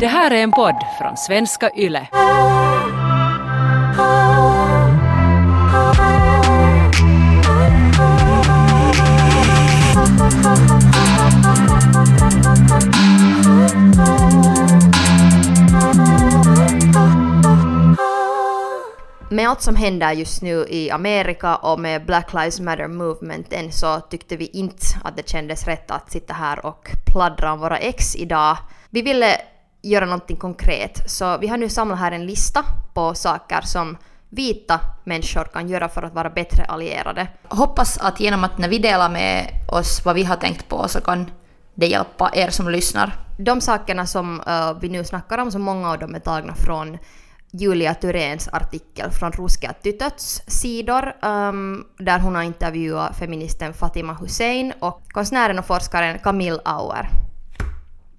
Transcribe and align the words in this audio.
Det 0.00 0.06
här 0.06 0.30
är 0.30 0.42
en 0.42 0.52
podd 0.52 0.74
från 0.98 1.16
svenska 1.16 1.70
YLE. 1.76 2.08
Med 19.30 19.48
allt 19.48 19.62
som 19.62 19.76
händer 19.76 20.12
just 20.12 20.42
nu 20.42 20.66
i 20.68 20.90
Amerika 20.90 21.56
och 21.56 21.80
med 21.80 22.06
Black 22.06 22.32
Lives 22.32 22.60
Matter 22.60 22.88
movementen 22.88 23.72
så 23.72 24.00
tyckte 24.00 24.36
vi 24.36 24.46
inte 24.46 24.86
att 25.04 25.16
det 25.16 25.28
kändes 25.28 25.66
rätt 25.66 25.90
att 25.90 26.10
sitta 26.10 26.34
här 26.34 26.66
och 26.66 26.90
pladdra 27.12 27.52
om 27.52 27.60
våra 27.60 27.78
ex 27.78 28.16
idag. 28.16 28.56
Vi 28.90 29.02
ville 29.02 29.40
göra 29.82 30.04
någonting 30.04 30.36
konkret 30.36 31.10
så 31.10 31.38
vi 31.38 31.48
har 31.48 31.56
nu 31.56 31.68
samlat 31.68 31.98
här 31.98 32.12
en 32.12 32.26
lista 32.26 32.64
på 32.94 33.14
saker 33.14 33.60
som 33.60 33.96
vita 34.28 34.80
människor 35.04 35.44
kan 35.44 35.68
göra 35.68 35.88
för 35.88 36.02
att 36.02 36.14
vara 36.14 36.30
bättre 36.30 36.64
allierade. 36.64 37.28
Hoppas 37.48 37.98
att 37.98 38.20
genom 38.20 38.44
att 38.44 38.58
när 38.58 38.68
vi 38.68 38.78
delar 38.78 39.08
med 39.08 39.50
oss 39.68 40.04
vad 40.04 40.14
vi 40.14 40.24
har 40.24 40.36
tänkt 40.36 40.68
på 40.68 40.88
så 40.88 41.00
kan 41.00 41.30
det 41.74 41.86
hjälpa 41.86 42.30
er 42.34 42.50
som 42.50 42.68
lyssnar. 42.68 43.12
De 43.38 43.60
sakerna 43.60 44.06
som 44.06 44.40
uh, 44.40 44.80
vi 44.80 44.88
nu 44.88 45.04
snackar 45.04 45.38
om, 45.38 45.50
så 45.50 45.58
många 45.58 45.90
av 45.90 45.98
dem 45.98 46.14
är 46.14 46.20
tagna 46.20 46.54
från 46.54 46.98
Julia 47.50 47.94
Thuréns 47.94 48.48
artikel 48.48 49.10
från 49.10 49.32
Ruska 49.32 49.72
Tytöts 49.82 50.42
sidor 50.46 51.12
um, 51.22 51.86
där 51.98 52.18
hon 52.18 52.34
har 52.34 52.42
intervjuat 52.42 53.18
feministen 53.18 53.74
Fatima 53.74 54.12
Hussein 54.12 54.72
och 54.80 55.02
konstnären 55.12 55.58
och 55.58 55.66
forskaren 55.66 56.18
Camille 56.18 56.60
Auer. 56.64 57.08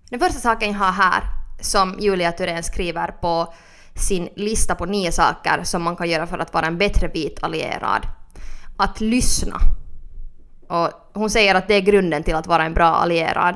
Den 0.10 0.20
första 0.20 0.40
saken 0.40 0.72
jag 0.72 0.80
har 0.80 0.92
här 0.92 1.39
som 1.62 1.96
Julia 2.00 2.32
Thurén 2.32 2.64
skriver 2.64 3.08
på 3.08 3.54
sin 3.96 4.30
lista 4.36 4.76
på 4.76 4.86
nio 4.86 5.12
saker 5.12 5.64
som 5.64 5.84
man 5.84 5.96
kan 5.96 6.10
göra 6.10 6.28
för 6.28 6.38
att 6.38 6.54
vara 6.54 6.66
en 6.66 6.78
bättre 6.78 7.08
vit 7.08 7.44
allierad. 7.44 8.08
Att 8.78 9.02
lyssna. 9.02 9.60
Och 10.68 10.90
hon 11.14 11.30
säger 11.30 11.56
att 11.56 11.68
det 11.68 11.76
är 11.76 11.82
grunden 11.82 12.24
till 12.24 12.36
att 12.36 12.48
vara 12.48 12.66
en 12.66 12.74
bra 12.74 12.86
allierad. 12.86 13.56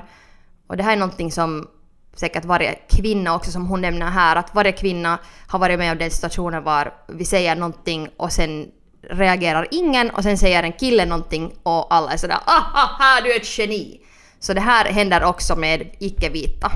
Och 0.68 0.78
det 0.78 0.84
här 0.84 0.92
är 0.92 0.98
någonting 0.98 1.32
som 1.32 1.68
säkert 2.16 2.46
varje 2.46 2.76
kvinna 2.90 3.36
också 3.36 3.52
som 3.52 3.68
hon 3.68 3.82
nämner 3.82 4.06
här, 4.06 4.36
att 4.36 4.56
varje 4.56 4.72
kvinna 4.72 5.20
har 5.48 5.60
varit 5.60 5.80
med 5.80 5.92
om 5.92 5.98
den 5.98 6.12
situationen 6.12 6.64
var 6.64 6.94
vi 7.08 7.26
säger 7.26 7.56
någonting 7.56 8.10
och 8.18 8.32
sen 8.32 8.68
reagerar 9.10 9.68
ingen 9.72 10.10
och 10.10 10.24
sen 10.24 10.38
säger 10.38 10.64
en 10.64 10.74
kille 10.74 11.06
någonting 11.06 11.54
och 11.64 11.94
alla 11.94 12.12
är 12.12 12.18
sådär 12.18 12.38
ah, 12.46 13.22
du 13.24 13.32
är 13.32 13.36
ett 13.36 13.58
geni. 13.58 14.00
Så 14.40 14.54
det 14.54 14.62
här 14.62 14.86
händer 14.86 15.24
också 15.24 15.56
med 15.56 15.96
icke-vita. 16.00 16.72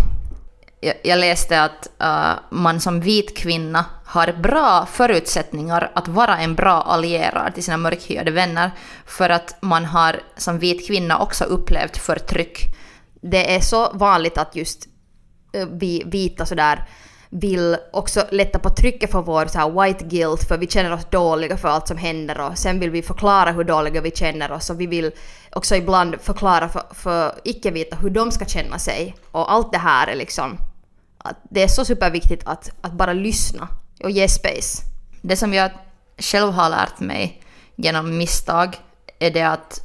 Jag, 0.79 0.95
jag 1.03 1.19
läste 1.19 1.61
att 1.61 1.89
uh, 2.03 2.43
man 2.49 2.79
som 2.79 2.99
vit 2.99 3.37
kvinna 3.37 3.85
har 4.05 4.33
bra 4.33 4.85
förutsättningar 4.91 5.91
att 5.95 6.07
vara 6.07 6.37
en 6.37 6.55
bra 6.55 6.81
allierad 6.81 7.53
till 7.53 7.63
sina 7.63 7.77
mörkhyade 7.77 8.31
vänner 8.31 8.71
för 9.05 9.29
att 9.29 9.55
man 9.61 9.85
har 9.85 10.19
som 10.37 10.59
vit 10.59 10.87
kvinna 10.87 11.19
också 11.19 11.43
upplevt 11.43 11.97
förtryck. 11.97 12.65
Det 13.21 13.55
är 13.55 13.59
så 13.59 13.91
vanligt 13.93 14.37
att 14.37 14.55
just 14.55 14.87
uh, 15.55 15.65
vi 15.71 16.03
vita 16.05 16.45
sådär 16.45 16.85
vill 17.29 17.77
också 17.93 18.25
lätta 18.31 18.59
på 18.59 18.69
trycket 18.69 19.11
för 19.11 19.21
vår 19.21 19.45
så 19.45 19.59
här 19.59 19.83
white 19.83 20.05
guilt 20.05 20.47
för 20.47 20.57
vi 20.57 20.67
känner 20.67 20.93
oss 20.93 21.05
dåliga 21.09 21.57
för 21.57 21.67
allt 21.67 21.87
som 21.87 21.97
händer 21.97 22.39
och 22.41 22.57
sen 22.57 22.79
vill 22.79 22.89
vi 22.89 23.01
förklara 23.01 23.51
hur 23.51 23.63
dåliga 23.63 24.01
vi 24.01 24.11
känner 24.11 24.51
oss 24.51 24.69
och 24.69 24.81
vi 24.81 24.87
vill 24.87 25.11
också 25.51 25.75
ibland 25.75 26.15
förklara 26.21 26.69
för, 26.69 26.83
för 26.93 27.31
icke-vita 27.43 27.95
hur 27.95 28.09
de 28.09 28.31
ska 28.31 28.45
känna 28.45 28.79
sig 28.79 29.15
och 29.31 29.51
allt 29.51 29.71
det 29.71 29.77
här 29.77 30.07
är 30.07 30.15
liksom 30.15 30.57
att 31.27 31.37
det 31.49 31.63
är 31.63 31.67
så 31.67 31.85
superviktigt 31.85 32.43
att, 32.45 32.71
att 32.81 32.91
bara 32.91 33.13
lyssna 33.13 33.67
och 34.03 34.11
ge 34.11 34.27
space. 34.27 34.83
Det 35.21 35.35
som 35.35 35.53
jag 35.53 35.71
själv 36.17 36.51
har 36.51 36.69
lärt 36.69 36.99
mig 36.99 37.43
genom 37.75 38.17
misstag 38.17 38.77
är 39.19 39.31
det 39.31 39.43
att 39.43 39.83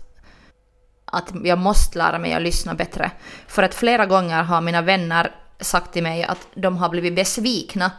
att 1.13 1.33
jag 1.45 1.59
måste 1.59 1.99
lära 1.99 2.19
mig 2.19 2.33
att 2.33 2.43
lyssna 2.43 2.75
bättre. 2.75 3.11
För 3.47 3.63
att 3.63 3.75
flera 3.75 4.07
gånger 4.07 4.43
har 4.43 4.61
mina 4.61 4.83
vänner 4.83 5.35
sagt 5.61 5.93
till 5.93 6.03
mig 6.03 6.25
att 6.25 6.47
de 6.55 6.77
har 6.77 6.89
blivit 6.89 7.15
besvikna 7.15 7.91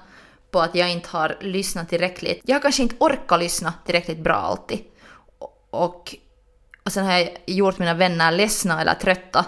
på 0.51 0.59
att 0.59 0.75
jag 0.75 0.91
inte 0.91 1.09
har 1.09 1.37
lyssnat 1.41 1.89
tillräckligt. 1.89 2.41
Jag 2.45 2.55
har 2.55 2.61
kanske 2.61 2.83
inte 2.83 2.95
orkat 2.99 3.39
lyssna 3.39 3.73
tillräckligt 3.85 4.23
bra 4.23 4.35
alltid. 4.35 4.79
Och, 5.69 6.15
och 6.85 6.91
sen 6.91 7.05
har 7.05 7.11
jag 7.11 7.29
gjort 7.45 7.79
mina 7.79 7.93
vänner 7.93 8.31
ledsna 8.31 8.81
eller 8.81 8.93
trötta. 8.93 9.45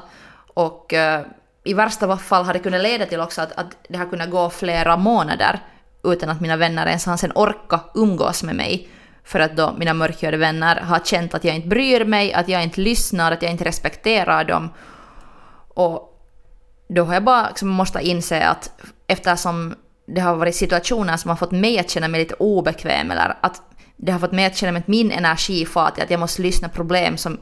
Och 0.54 0.94
eh, 0.94 1.26
i 1.66 1.74
värsta 1.74 2.18
fall 2.18 2.46
har 2.46 2.54
det 2.54 2.60
kunnat 2.60 2.82
leda 2.82 3.06
till 3.06 3.20
också 3.20 3.42
att, 3.42 3.52
att 3.52 3.78
det 3.90 3.98
har 3.98 4.06
kunnat 4.06 4.30
gå 4.30 4.50
flera 4.50 4.98
månader 4.98 5.60
utan 6.04 6.30
att 6.30 6.42
mina 6.42 6.58
vänner 6.58 6.88
ens 6.88 7.06
har 7.06 7.18
sen 7.18 7.32
orka 7.36 7.80
umgås 7.94 8.44
med 8.44 8.56
mig. 8.56 8.90
För 9.24 9.40
att 9.40 9.58
då 9.58 9.74
mina 9.78 9.94
mörkhyade 9.94 10.38
vänner 10.38 10.76
har 10.76 11.00
känt 11.00 11.34
att 11.34 11.44
jag 11.44 11.56
inte 11.56 11.68
bryr 11.68 12.06
mig, 12.06 12.34
att 12.34 12.50
jag 12.50 12.64
inte 12.64 12.82
lyssnar, 12.82 13.32
att 13.32 13.42
jag 13.42 13.52
inte 13.52 13.64
respekterar 13.64 14.44
dem. 14.44 14.70
Och 15.68 16.22
då 16.90 17.04
har 17.04 17.14
jag 17.14 17.24
bara 17.24 17.48
liksom 17.48 17.70
måste 17.70 18.02
inse 18.02 18.48
att 18.48 18.72
eftersom 19.08 19.76
det 20.08 20.22
har 20.22 20.36
varit 20.36 20.56
situationer 20.56 21.18
som 21.18 21.30
har 21.30 21.36
fått 21.36 21.52
mig 21.52 21.80
att 21.80 21.90
känna 21.90 22.08
mig 22.08 22.20
lite 22.20 22.34
obekväm 22.34 23.12
eller 23.12 23.38
att 23.42 23.62
det 23.98 24.12
har 24.12 24.20
fått 24.20 24.32
mig 24.32 24.46
att 24.46 24.58
känna 24.58 24.72
mig 24.72 24.80
att 24.80 24.88
min 24.88 25.12
energi 25.12 25.66
far 25.66 25.92
till 25.92 26.04
att 26.04 26.10
jag 26.10 26.20
måste 26.20 26.42
lyssna, 26.42 26.70
problem 26.70 27.18
som, 27.18 27.40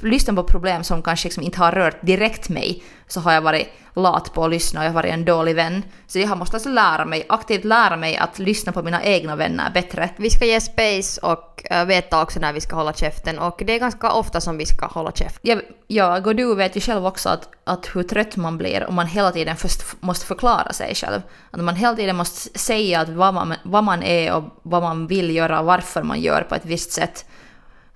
lyssna 0.00 0.34
på 0.34 0.44
problem 0.44 0.84
som 0.84 1.02
kanske 1.02 1.26
liksom 1.28 1.42
inte 1.42 1.58
har 1.58 1.72
rört 1.72 2.06
direkt 2.06 2.48
mig, 2.48 2.82
så 3.08 3.20
har 3.20 3.32
jag 3.32 3.40
varit 3.40 3.68
lat 3.94 4.32
på 4.34 4.44
att 4.44 4.50
lyssna 4.50 4.80
och 4.80 4.86
jag 4.86 4.90
har 4.90 4.94
varit 4.94 5.12
en 5.12 5.24
dålig 5.24 5.56
vän. 5.56 5.84
Så 6.06 6.18
jag 6.18 6.38
måste 6.38 6.56
alltså 6.56 6.68
lära 6.68 7.04
mig, 7.04 7.26
aktivt 7.28 7.64
lära 7.64 7.96
mig 7.96 8.16
att 8.16 8.38
lyssna 8.38 8.72
på 8.72 8.82
mina 8.82 9.04
egna 9.04 9.36
vänner 9.36 9.70
bättre. 9.70 10.10
Vi 10.16 10.30
ska 10.30 10.44
ge 10.44 10.60
space 10.60 11.20
och 11.20 11.62
eh, 11.70 11.84
veta 11.84 12.22
också 12.22 12.40
när 12.40 12.52
vi 12.52 12.60
ska 12.60 12.76
hålla 12.76 12.92
käften 12.92 13.38
och 13.38 13.62
det 13.66 13.72
är 13.72 13.78
ganska 13.78 14.12
ofta 14.12 14.40
som 14.40 14.58
vi 14.58 14.66
ska 14.66 14.86
hålla 14.86 15.12
käften. 15.12 15.40
Jag, 15.42 15.60
ja 15.86 16.20
och 16.26 16.36
du 16.36 16.54
vet 16.54 16.76
ju 16.76 16.80
själv 16.80 17.06
också 17.06 17.28
att, 17.28 17.48
att 17.64 17.90
hur 17.94 18.02
trött 18.02 18.36
man 18.36 18.58
blir 18.58 18.86
om 18.88 18.94
man 18.94 19.06
hela 19.06 19.32
tiden 19.32 19.56
först 19.56 19.82
måste 20.00 20.26
förklara 20.26 20.72
sig 20.72 20.94
själv. 20.94 21.22
Att 21.50 21.60
man 21.60 21.76
hela 21.76 21.96
tiden 21.96 22.16
måste 22.16 22.58
säga 22.58 23.00
att 23.00 23.08
vad, 23.08 23.34
man, 23.34 23.54
vad 23.62 23.84
man 23.84 24.02
är 24.02 24.32
och 24.34 24.44
vad 24.62 24.82
man 24.82 25.06
vill 25.06 25.36
göra 25.36 25.60
och 25.60 25.66
varför 25.66 26.02
man 26.02 26.20
gör 26.20 26.42
på 26.42 26.54
ett 26.54 26.64
visst 26.64 26.92
sätt. 26.92 27.24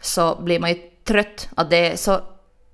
Så 0.01 0.43
blir 0.43 0.61
man 0.61 0.71
ju 0.71 0.77
trött. 1.05 1.49
Att 1.55 1.71
det 1.71 1.93
är 1.93 1.97
så 1.97 2.21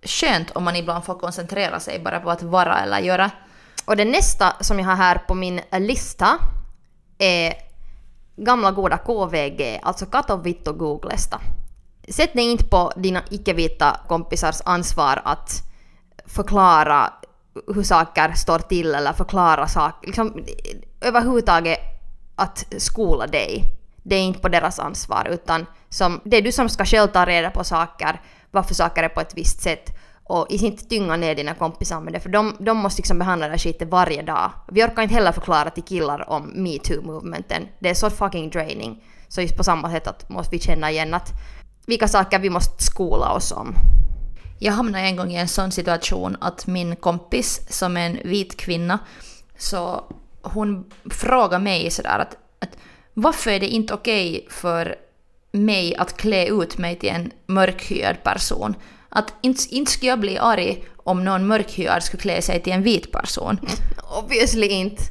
skönt 0.02 0.50
om 0.50 0.64
man 0.64 0.76
ibland 0.76 1.04
får 1.04 1.14
koncentrera 1.14 1.80
sig 1.80 1.98
bara 1.98 2.20
på 2.20 2.30
att 2.30 2.42
vara 2.42 2.80
eller 2.80 2.98
göra. 2.98 3.30
Och 3.84 3.96
det 3.96 4.04
nästa 4.04 4.56
som 4.60 4.78
jag 4.78 4.86
har 4.86 4.96
här 4.96 5.18
på 5.18 5.34
min 5.34 5.60
lista 5.72 6.38
är 7.18 7.54
gamla 8.36 8.70
goda 8.70 8.98
KVG, 8.98 9.80
alltså 9.82 10.06
Katovitto 10.06 10.72
Googlesta. 10.72 11.40
Sätt 12.08 12.32
dig 12.32 12.44
inte 12.44 12.64
på 12.64 12.92
dina 12.96 13.22
icke-vita 13.30 14.00
kompisars 14.08 14.60
ansvar 14.64 15.22
att 15.24 15.50
förklara 16.26 17.12
hur 17.74 17.82
saker 17.82 18.32
står 18.32 18.58
till 18.58 18.94
eller 18.94 19.12
förklara 19.12 19.66
saker. 19.68 20.06
Liksom, 20.06 20.44
överhuvudtaget 21.00 21.78
att 22.36 22.66
skola 22.78 23.26
dig. 23.26 23.64
Det 24.02 24.16
är 24.16 24.22
inte 24.22 24.40
på 24.40 24.48
deras 24.48 24.78
ansvar 24.78 25.28
utan 25.30 25.66
som, 25.88 26.20
det 26.24 26.36
är 26.36 26.42
du 26.42 26.52
som 26.52 26.68
ska 26.68 26.84
själv 26.84 27.08
ta 27.08 27.26
reda 27.26 27.50
på 27.50 27.64
saker 27.64 28.20
varför 28.50 28.74
saker 28.74 29.02
är 29.02 29.08
på 29.08 29.20
ett 29.20 29.34
visst 29.36 29.60
sätt 29.60 29.90
och 30.24 30.46
inte 30.50 30.84
tynga 30.84 31.16
ner 31.16 31.34
dina 31.34 31.54
kompisar 31.54 32.00
med 32.00 32.12
det 32.12 32.20
för 32.20 32.28
de, 32.28 32.56
de 32.58 32.76
måste 32.76 32.98
liksom 32.98 33.18
behandla 33.18 33.48
det 33.48 33.58
skiten 33.58 33.90
varje 33.90 34.22
dag. 34.22 34.50
Vi 34.68 34.84
orkar 34.84 35.02
inte 35.02 35.14
heller 35.14 35.32
förklara 35.32 35.70
till 35.70 35.82
killar 35.82 36.30
om 36.30 36.52
metoo-movementen. 36.54 37.68
Det 37.78 37.88
är 37.88 37.94
så 37.94 38.10
fucking 38.10 38.50
draining. 38.50 39.04
Så 39.28 39.40
just 39.40 39.56
på 39.56 39.64
samma 39.64 39.90
sätt 39.90 40.06
att 40.06 40.28
måste 40.28 40.56
vi 40.56 40.60
känna 40.60 40.90
igen 40.90 41.14
att 41.14 41.32
vilka 41.86 42.08
saker 42.08 42.38
vi 42.38 42.50
måste 42.50 42.84
skola 42.84 43.32
oss 43.32 43.52
om. 43.52 43.74
Jag 44.58 44.72
hamnade 44.72 45.04
en 45.04 45.16
gång 45.16 45.32
i 45.32 45.36
en 45.36 45.48
sån 45.48 45.72
situation 45.72 46.36
att 46.40 46.66
min 46.66 46.96
kompis 46.96 47.60
som 47.68 47.96
är 47.96 48.06
en 48.06 48.18
vit 48.24 48.56
kvinna 48.56 48.98
så 49.58 50.04
hon 50.42 50.90
frågade 51.10 51.64
mig 51.64 51.90
sådär 51.90 52.18
att, 52.18 52.36
att 52.58 52.78
varför 53.14 53.50
är 53.50 53.60
det 53.60 53.68
inte 53.68 53.94
okej 53.94 54.30
okay 54.30 54.50
för 54.50 54.96
mig 55.52 55.96
att 55.96 56.16
klä 56.16 56.46
ut 56.46 56.78
mig 56.78 56.98
till 56.98 57.08
en 57.08 57.32
mörkhyad 57.46 58.22
person. 58.22 58.74
Att 59.08 59.34
inte, 59.40 59.74
inte 59.74 59.92
skulle 59.92 60.10
jag 60.10 60.20
bli 60.20 60.38
arg 60.38 60.84
om 60.96 61.24
någon 61.24 61.46
mörkhyad 61.46 62.02
skulle 62.02 62.20
klä 62.20 62.42
sig 62.42 62.62
till 62.62 62.72
en 62.72 62.82
vit 62.82 63.12
person. 63.12 63.60
Obviously 64.24 64.66
inte. 64.66 65.02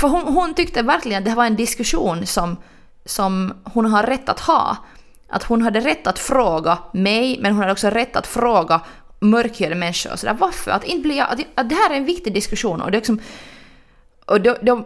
För 0.00 0.08
hon, 0.08 0.34
hon 0.34 0.54
tyckte 0.54 0.82
verkligen 0.82 1.18
att 1.18 1.24
det 1.24 1.34
var 1.34 1.44
en 1.44 1.56
diskussion 1.56 2.26
som, 2.26 2.56
som 3.04 3.54
hon 3.64 3.86
har 3.86 4.02
rätt 4.02 4.28
att 4.28 4.40
ha. 4.40 4.76
Att 5.28 5.42
hon 5.42 5.62
hade 5.62 5.80
rätt 5.80 6.06
att 6.06 6.18
fråga 6.18 6.78
mig, 6.92 7.38
men 7.40 7.52
hon 7.52 7.60
hade 7.60 7.72
också 7.72 7.90
rätt 7.90 8.16
att 8.16 8.26
fråga 8.26 8.80
mörkhyade 9.20 9.74
människor. 9.74 10.16
Så 10.16 10.26
där, 10.26 10.34
varför? 10.34 10.70
Att, 10.70 10.84
inte 10.84 11.02
bli, 11.02 11.20
att, 11.20 11.40
att 11.54 11.68
det 11.68 11.74
här 11.74 11.90
är 11.90 11.96
en 11.96 12.04
viktig 12.04 12.34
diskussion. 12.34 12.80
Och 12.80 12.90
det 12.90 12.96
är 12.96 13.00
liksom, 13.00 13.20
och 14.30 14.40
då, 14.40 14.56
då, 14.60 14.76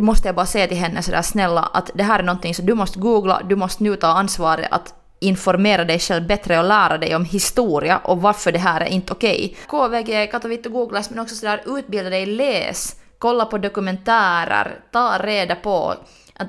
måste 0.00 0.28
jag 0.28 0.34
bara 0.34 0.46
säga 0.46 0.66
till 0.66 0.76
henne 0.76 1.02
sådär 1.02 1.22
snälla 1.22 1.60
att 1.60 1.90
det 1.94 2.02
här 2.02 2.18
är 2.18 2.22
någonting 2.22 2.54
som 2.54 2.66
du 2.66 2.74
måste 2.74 2.98
googla, 2.98 3.42
du 3.48 3.56
måste 3.56 3.82
nu 3.82 3.96
ta 3.96 4.06
ansvaret 4.06 4.68
att 4.70 4.94
informera 5.20 5.84
dig 5.84 5.98
själv 5.98 6.26
bättre 6.26 6.58
och 6.58 6.64
lära 6.64 6.98
dig 6.98 7.16
om 7.16 7.24
historia 7.24 7.98
och 7.98 8.22
varför 8.22 8.52
det 8.52 8.58
här 8.58 8.80
är 8.80 8.86
inte 8.86 9.12
okej. 9.12 9.56
Okay. 9.66 10.02
KVG, 10.02 10.30
Katowice 10.30 10.68
googlas 10.68 11.10
men 11.10 11.18
också 11.18 11.34
sådär 11.34 11.62
utbilda 11.66 12.10
dig, 12.10 12.26
läs 12.26 12.96
kolla 13.18 13.44
på 13.44 13.58
dokumentärer, 13.58 14.80
ta 14.92 15.18
reda 15.18 15.54
på 15.54 15.94
att 16.34 16.48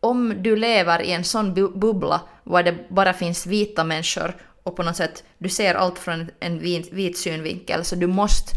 om 0.00 0.34
du 0.42 0.56
lever 0.56 1.02
i 1.02 1.12
en 1.12 1.24
sån 1.24 1.54
bu 1.54 1.68
bubbla 1.68 2.20
var 2.44 2.62
det 2.62 2.90
bara 2.90 3.12
finns 3.12 3.46
vita 3.46 3.84
människor 3.84 4.36
och 4.62 4.76
på 4.76 4.82
något 4.82 4.96
sätt 4.96 5.24
du 5.38 5.48
ser 5.48 5.74
allt 5.74 5.98
från 5.98 6.30
en 6.40 6.58
vit, 6.58 6.92
vit 6.92 7.18
synvinkel 7.18 7.84
så 7.84 7.94
du 7.94 8.06
måste 8.06 8.52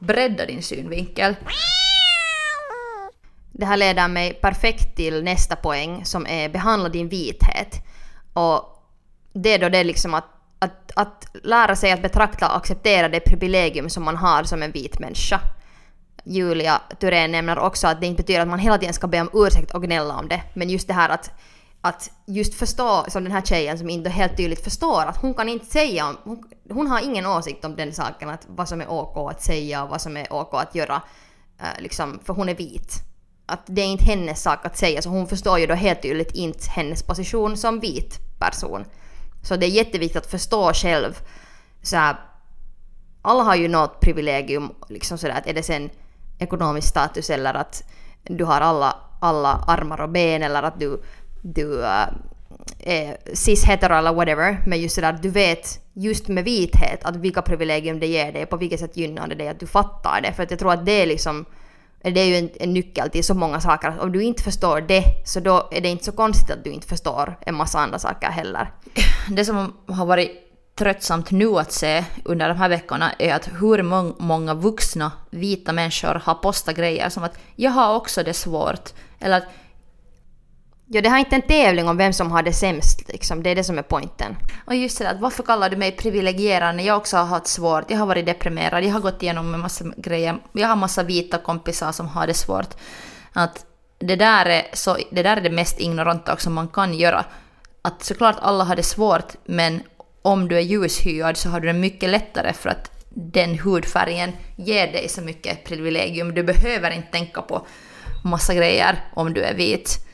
bredda 0.00 0.46
din 0.46 0.62
synvinkel. 0.62 1.34
Det 3.58 3.66
här 3.66 3.76
leder 3.76 4.08
mig 4.08 4.34
perfekt 4.34 4.96
till 4.96 5.24
nästa 5.24 5.56
poäng 5.56 6.04
som 6.04 6.26
är 6.26 6.48
behandla 6.48 6.88
din 6.88 7.08
vithet. 7.08 7.84
Och 8.32 8.84
det 9.32 9.54
är 9.54 9.58
då 9.58 9.68
det 9.68 9.84
liksom 9.84 10.14
att, 10.14 10.24
att, 10.58 10.92
att 10.96 11.26
lära 11.42 11.76
sig 11.76 11.92
att 11.92 12.02
betrakta 12.02 12.48
och 12.48 12.56
acceptera 12.56 13.08
det 13.08 13.20
privilegium 13.20 13.90
som 13.90 14.04
man 14.04 14.16
har 14.16 14.44
som 14.44 14.62
en 14.62 14.72
vit 14.72 14.98
människa. 14.98 15.40
Julia 16.24 16.80
Thurén 17.00 17.32
nämner 17.32 17.58
också 17.58 17.86
att 17.86 18.00
det 18.00 18.06
inte 18.06 18.22
betyder 18.22 18.40
att 18.40 18.48
man 18.48 18.58
hela 18.58 18.78
tiden 18.78 18.94
ska 18.94 19.06
be 19.06 19.20
om 19.20 19.30
ursäkt 19.32 19.74
och 19.74 19.82
gnälla 19.82 20.16
om 20.16 20.28
det. 20.28 20.42
Men 20.54 20.70
just 20.70 20.88
det 20.88 20.94
här 20.94 21.08
att, 21.08 21.30
att 21.80 22.10
just 22.26 22.54
förstå, 22.54 23.04
som 23.08 23.24
den 23.24 23.32
här 23.32 23.42
tjejen 23.42 23.78
som 23.78 23.90
inte 23.90 24.10
helt 24.10 24.36
tydligt 24.36 24.64
förstår 24.64 25.02
att 25.02 25.16
hon 25.16 25.34
kan 25.34 25.48
inte 25.48 25.66
säga, 25.66 26.14
hon, 26.24 26.44
hon 26.70 26.86
har 26.86 27.00
ingen 27.00 27.26
åsikt 27.26 27.64
om 27.64 27.76
den 27.76 27.92
saken, 27.92 28.30
att 28.30 28.46
vad 28.48 28.68
som 28.68 28.80
är 28.80 28.90
OK 28.92 29.30
att 29.30 29.42
säga 29.42 29.82
och 29.82 29.90
vad 29.90 30.00
som 30.00 30.16
är 30.16 30.32
OK 30.32 30.54
att 30.54 30.74
göra, 30.74 31.02
eh, 31.60 31.82
liksom, 31.82 32.20
för 32.24 32.34
hon 32.34 32.48
är 32.48 32.54
vit 32.54 33.07
att 33.48 33.60
det 33.66 33.80
är 33.80 33.86
inte 33.86 34.04
hennes 34.04 34.42
sak 34.42 34.66
att 34.66 34.76
säga, 34.76 35.02
så 35.02 35.08
hon 35.08 35.26
förstår 35.26 35.58
ju 35.58 35.66
då 35.66 35.74
helt 35.74 36.02
tydligt 36.02 36.34
inte 36.34 36.70
hennes 36.70 37.02
position 37.02 37.56
som 37.56 37.80
vit 37.80 38.18
person. 38.38 38.84
Så 39.42 39.56
det 39.56 39.66
är 39.66 39.70
jätteviktigt 39.70 40.16
att 40.16 40.30
förstå 40.30 40.72
själv 40.72 41.18
så 41.82 41.96
här, 41.96 42.16
alla 43.22 43.42
har 43.42 43.56
ju 43.56 43.68
något 43.68 44.00
privilegium, 44.00 44.74
liksom 44.88 45.18
sådär 45.18 45.34
att 45.34 45.46
är 45.46 45.54
det 45.54 45.62
sen 45.62 45.90
ekonomisk 46.38 46.88
status 46.88 47.30
eller 47.30 47.54
att 47.54 47.82
du 48.22 48.44
har 48.44 48.60
alla, 48.60 48.96
alla 49.20 49.64
armar 49.66 50.00
och 50.00 50.08
ben 50.08 50.42
eller 50.42 50.62
att 50.62 50.80
du, 50.80 51.02
du 51.42 51.78
uh, 51.78 52.06
är 52.78 53.16
cis-hetero 53.34 53.94
eller 53.94 54.12
whatever. 54.12 54.62
Men 54.66 54.80
just 54.80 54.94
sådär 54.94 55.12
att 55.12 55.22
du 55.22 55.30
vet 55.30 55.80
just 55.92 56.28
med 56.28 56.44
vithet 56.44 57.04
att 57.04 57.16
vilka 57.16 57.42
privilegium 57.42 58.00
det 58.00 58.06
ger 58.06 58.32
dig, 58.32 58.46
på 58.46 58.56
vilket 58.56 58.80
sätt 58.80 58.96
gynnar 58.96 59.28
det 59.28 59.34
dig, 59.34 59.48
att 59.48 59.60
du 59.60 59.66
fattar 59.66 60.20
det. 60.20 60.32
För 60.32 60.42
att 60.42 60.50
jag 60.50 60.60
tror 60.60 60.72
att 60.72 60.86
det 60.86 61.02
är 61.02 61.06
liksom 61.06 61.44
det 62.02 62.20
är 62.20 62.24
ju 62.24 62.36
en, 62.36 62.50
en 62.60 62.74
nyckel 62.74 63.10
till 63.10 63.24
så 63.24 63.34
många 63.34 63.60
saker. 63.60 64.00
Om 64.00 64.12
du 64.12 64.22
inte 64.22 64.42
förstår 64.42 64.80
det 64.80 65.04
så 65.24 65.40
då 65.40 65.68
är 65.70 65.80
det 65.80 65.88
inte 65.88 66.04
så 66.04 66.12
konstigt 66.12 66.50
att 66.50 66.64
du 66.64 66.70
inte 66.70 66.86
förstår 66.86 67.38
en 67.40 67.54
massa 67.54 67.78
andra 67.78 67.98
saker 67.98 68.28
heller. 68.28 68.72
Det 69.30 69.44
som 69.44 69.76
har 69.86 70.06
varit 70.06 70.30
tröttsamt 70.78 71.30
nu 71.30 71.58
att 71.58 71.72
se 71.72 72.04
under 72.24 72.48
de 72.48 72.58
här 72.58 72.68
veckorna 72.68 73.12
är 73.18 73.34
att 73.34 73.48
hur 73.60 73.82
många 74.22 74.54
vuxna 74.54 75.12
vita 75.30 75.72
människor 75.72 76.22
har 76.24 76.34
postat 76.34 76.76
grejer 76.76 77.08
som 77.08 77.24
att 77.24 77.38
jag 77.56 77.70
har 77.70 77.96
också 77.96 78.22
det 78.22 78.34
svårt. 78.34 78.90
Eller 79.18 79.36
att 79.36 79.46
Ja, 80.90 81.00
det 81.00 81.08
här 81.08 81.16
är 81.16 81.20
inte 81.20 81.36
en 81.36 81.42
tävling 81.42 81.88
om 81.88 81.96
vem 81.96 82.12
som 82.12 82.30
har 82.30 82.42
det 82.42 82.52
sämst, 82.52 83.08
liksom. 83.08 83.42
det 83.42 83.50
är 83.50 83.54
det 83.54 83.64
som 83.64 83.78
är 83.78 83.82
poängen. 83.82 84.36
Och 84.66 84.74
just 84.74 84.98
det, 84.98 85.10
att 85.10 85.20
varför 85.20 85.42
kallar 85.42 85.70
du 85.70 85.76
mig 85.76 85.92
privilegierad 85.92 86.76
när 86.76 86.84
jag 86.84 86.96
också 86.96 87.16
har 87.16 87.24
haft 87.24 87.46
svårt, 87.46 87.90
jag 87.90 87.98
har 87.98 88.06
varit 88.06 88.26
deprimerad, 88.26 88.84
jag 88.84 88.90
har 88.90 89.00
gått 89.00 89.22
igenom 89.22 89.54
en 89.54 89.60
massa 89.60 89.84
grejer, 89.96 90.38
jag 90.52 90.68
har 90.68 90.76
massa 90.76 91.02
vita 91.02 91.38
kompisar 91.38 91.92
som 91.92 92.08
har 92.08 92.26
det 92.26 92.34
svårt. 92.34 92.74
Att 93.32 93.66
det 93.98 94.16
där 94.16 94.46
är, 94.46 94.62
så, 94.72 94.96
det, 95.10 95.22
där 95.22 95.36
är 95.36 95.40
det 95.40 95.50
mest 95.50 95.80
ignoranta 95.80 96.32
också 96.32 96.50
man 96.50 96.68
kan 96.68 96.94
göra. 96.94 97.24
Att 97.82 98.02
såklart 98.02 98.36
alla 98.40 98.64
har 98.64 98.76
det 98.76 98.82
svårt, 98.82 99.32
men 99.44 99.82
om 100.22 100.48
du 100.48 100.56
är 100.56 100.60
ljushyad 100.60 101.36
så 101.36 101.48
har 101.48 101.60
du 101.60 101.66
det 101.66 101.72
mycket 101.72 102.10
lättare 102.10 102.52
för 102.52 102.70
att 102.70 102.90
den 103.08 103.58
hudfärgen 103.58 104.32
ger 104.56 104.92
dig 104.92 105.08
så 105.08 105.20
mycket 105.20 105.64
privilegium. 105.64 106.34
Du 106.34 106.42
behöver 106.42 106.90
inte 106.90 107.08
tänka 107.08 107.42
på 107.42 107.66
massa 108.24 108.54
grejer 108.54 109.04
om 109.14 109.34
du 109.34 109.42
är 109.42 109.54
vit. 109.54 110.07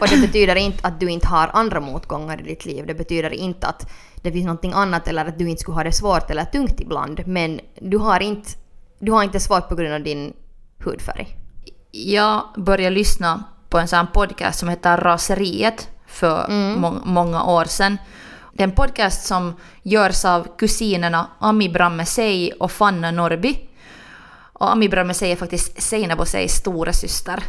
Och 0.00 0.08
det 0.08 0.16
betyder 0.16 0.56
inte 0.56 0.86
att 0.86 1.00
du 1.00 1.10
inte 1.10 1.26
har 1.26 1.50
andra 1.52 1.80
motgångar 1.80 2.40
i 2.40 2.42
ditt 2.42 2.64
liv. 2.64 2.86
Det 2.86 2.94
betyder 2.94 3.30
inte 3.30 3.66
att 3.66 3.90
det 4.22 4.32
finns 4.32 4.46
någonting 4.46 4.72
annat 4.72 5.08
eller 5.08 5.24
att 5.24 5.38
du 5.38 5.48
inte 5.48 5.60
skulle 5.60 5.74
ha 5.74 5.84
det 5.84 5.92
svårt 5.92 6.30
eller 6.30 6.44
tungt 6.44 6.80
ibland. 6.80 7.22
Men 7.26 7.60
du 7.80 7.98
har 7.98 8.20
inte, 8.20 8.50
du 8.98 9.12
har 9.12 9.22
inte 9.22 9.40
svårt 9.40 9.68
på 9.68 9.74
grund 9.74 9.94
av 9.94 10.02
din 10.02 10.32
hudfärg. 10.84 11.36
Jag 11.90 12.42
började 12.56 12.94
lyssna 12.94 13.44
på 13.68 13.78
en 13.78 13.88
sån 13.88 14.06
podcast 14.06 14.58
som 14.58 14.68
heter 14.68 14.96
Raseriet 14.96 15.88
för 16.06 16.44
mm. 16.44 16.80
må 16.80 16.90
många 17.04 17.44
år 17.44 17.64
sedan. 17.64 17.98
Det 18.52 18.62
är 18.62 18.68
en 18.68 18.74
podcast 18.74 19.26
som 19.26 19.54
görs 19.82 20.24
av 20.24 20.56
kusinerna 20.58 21.26
Ami 21.38 21.68
Brammesei 21.68 22.52
och 22.60 22.72
Fanna 22.72 23.10
Norby. 23.10 23.68
Och 24.52 24.72
Ami 24.72 24.88
Brammesei 24.88 25.32
är 25.32 25.36
faktiskt 25.36 25.82
Seinabo 25.82 26.24
Seis 26.24 26.52
stora 26.52 26.92
syster. 26.92 27.42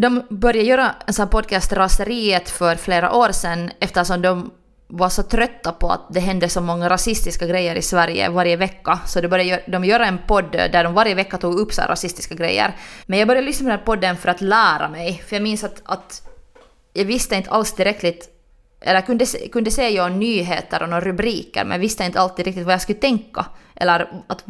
De 0.00 0.22
började 0.30 0.68
göra 0.68 0.94
en 1.06 1.14
sån 1.14 1.22
här 1.22 1.30
podcast 1.30 1.72
Raseriet 1.72 2.50
för 2.50 2.76
flera 2.76 3.12
år 3.12 3.32
sedan 3.32 3.70
eftersom 3.80 4.22
de 4.22 4.50
var 4.86 5.08
så 5.08 5.22
trötta 5.22 5.72
på 5.72 5.90
att 5.90 6.14
det 6.14 6.20
hände 6.20 6.48
så 6.48 6.60
många 6.60 6.90
rasistiska 6.90 7.46
grejer 7.46 7.76
i 7.76 7.82
Sverige 7.82 8.28
varje 8.28 8.56
vecka. 8.56 9.00
Så 9.06 9.20
de 9.20 9.28
började 9.28 9.62
de 9.66 9.84
göra 9.84 10.06
en 10.06 10.18
podd 10.26 10.52
där 10.52 10.84
de 10.84 10.94
varje 10.94 11.14
vecka 11.14 11.38
tog 11.38 11.54
upp 11.54 11.72
så 11.72 11.82
rasistiska 11.82 12.34
grejer. 12.34 12.76
Men 13.06 13.18
jag 13.18 13.28
började 13.28 13.46
lyssna 13.46 13.64
på 13.64 13.70
den 13.70 13.78
här 13.78 13.84
podden 13.84 14.16
för 14.16 14.28
att 14.28 14.40
lära 14.40 14.88
mig. 14.88 15.22
För 15.26 15.36
jag 15.36 15.42
minns 15.42 15.64
att, 15.64 15.82
att 15.84 16.22
jag 16.92 17.04
visste 17.04 17.36
inte 17.36 17.50
alls 17.50 17.72
tillräckligt 17.72 18.37
eller 18.80 19.00
kunde, 19.00 19.26
kunde 19.52 19.70
se 19.70 19.88
ju 19.88 20.08
nyheter 20.08 20.82
och 20.82 20.88
några 20.88 21.00
rubriker 21.00 21.64
men 21.64 21.80
visste 21.80 22.04
inte 22.04 22.20
alltid 22.20 22.46
riktigt 22.46 22.64
vad 22.64 22.72
jag 22.72 22.82
skulle 22.82 22.98
tänka. 22.98 23.46
Eller 23.74 24.22
att, 24.26 24.44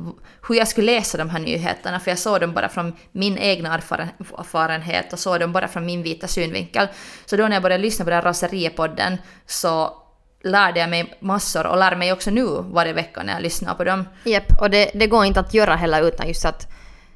hur 0.48 0.54
jag 0.54 0.68
skulle 0.68 0.92
läsa 0.92 1.18
de 1.18 1.30
här 1.30 1.38
nyheterna 1.38 2.00
för 2.00 2.10
jag 2.10 2.18
såg 2.18 2.40
dem 2.40 2.52
bara 2.52 2.68
från 2.68 2.92
min 3.12 3.38
egna 3.38 3.74
erfarenhet 3.74 5.12
och 5.12 5.18
såg 5.18 5.40
dem 5.40 5.52
bara 5.52 5.68
från 5.68 5.86
min 5.86 6.02
vita 6.02 6.26
synvinkel. 6.26 6.88
Så 7.26 7.36
då 7.36 7.42
när 7.42 7.56
jag 7.56 7.62
började 7.62 7.82
lyssna 7.82 8.04
på 8.04 8.10
den 8.10 8.22
raseriepodden 8.22 9.18
så 9.46 10.02
lärde 10.42 10.80
jag 10.80 10.90
mig 10.90 11.18
massor 11.20 11.66
och 11.66 11.78
lär 11.78 11.96
mig 11.96 12.12
också 12.12 12.30
nu 12.30 12.46
varje 12.62 12.92
vecka 12.92 13.22
när 13.22 13.32
jag 13.32 13.42
lyssnar 13.42 13.74
på 13.74 13.84
dem. 13.84 14.04
Japp, 14.24 14.60
och 14.60 14.70
det, 14.70 14.90
det 14.94 15.06
går 15.06 15.24
inte 15.24 15.40
att 15.40 15.54
göra 15.54 15.76
heller 15.76 16.02
utan 16.02 16.28
just 16.28 16.44
att 16.44 16.72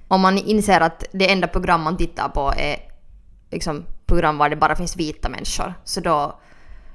om 0.09 0.21
man 0.21 0.39
inser 0.39 0.81
att 0.81 1.05
det 1.13 1.31
enda 1.33 1.49
program 1.49 1.81
man 1.81 1.97
tittar 1.97 2.29
på 2.29 2.53
är 2.57 2.77
liksom 3.51 3.85
program 4.07 4.39
var 4.39 4.49
det 4.49 4.57
bara 4.57 4.77
finns 4.77 4.97
vita 4.97 5.29
människor 5.29 5.75
så 5.85 6.01
då 6.01 6.41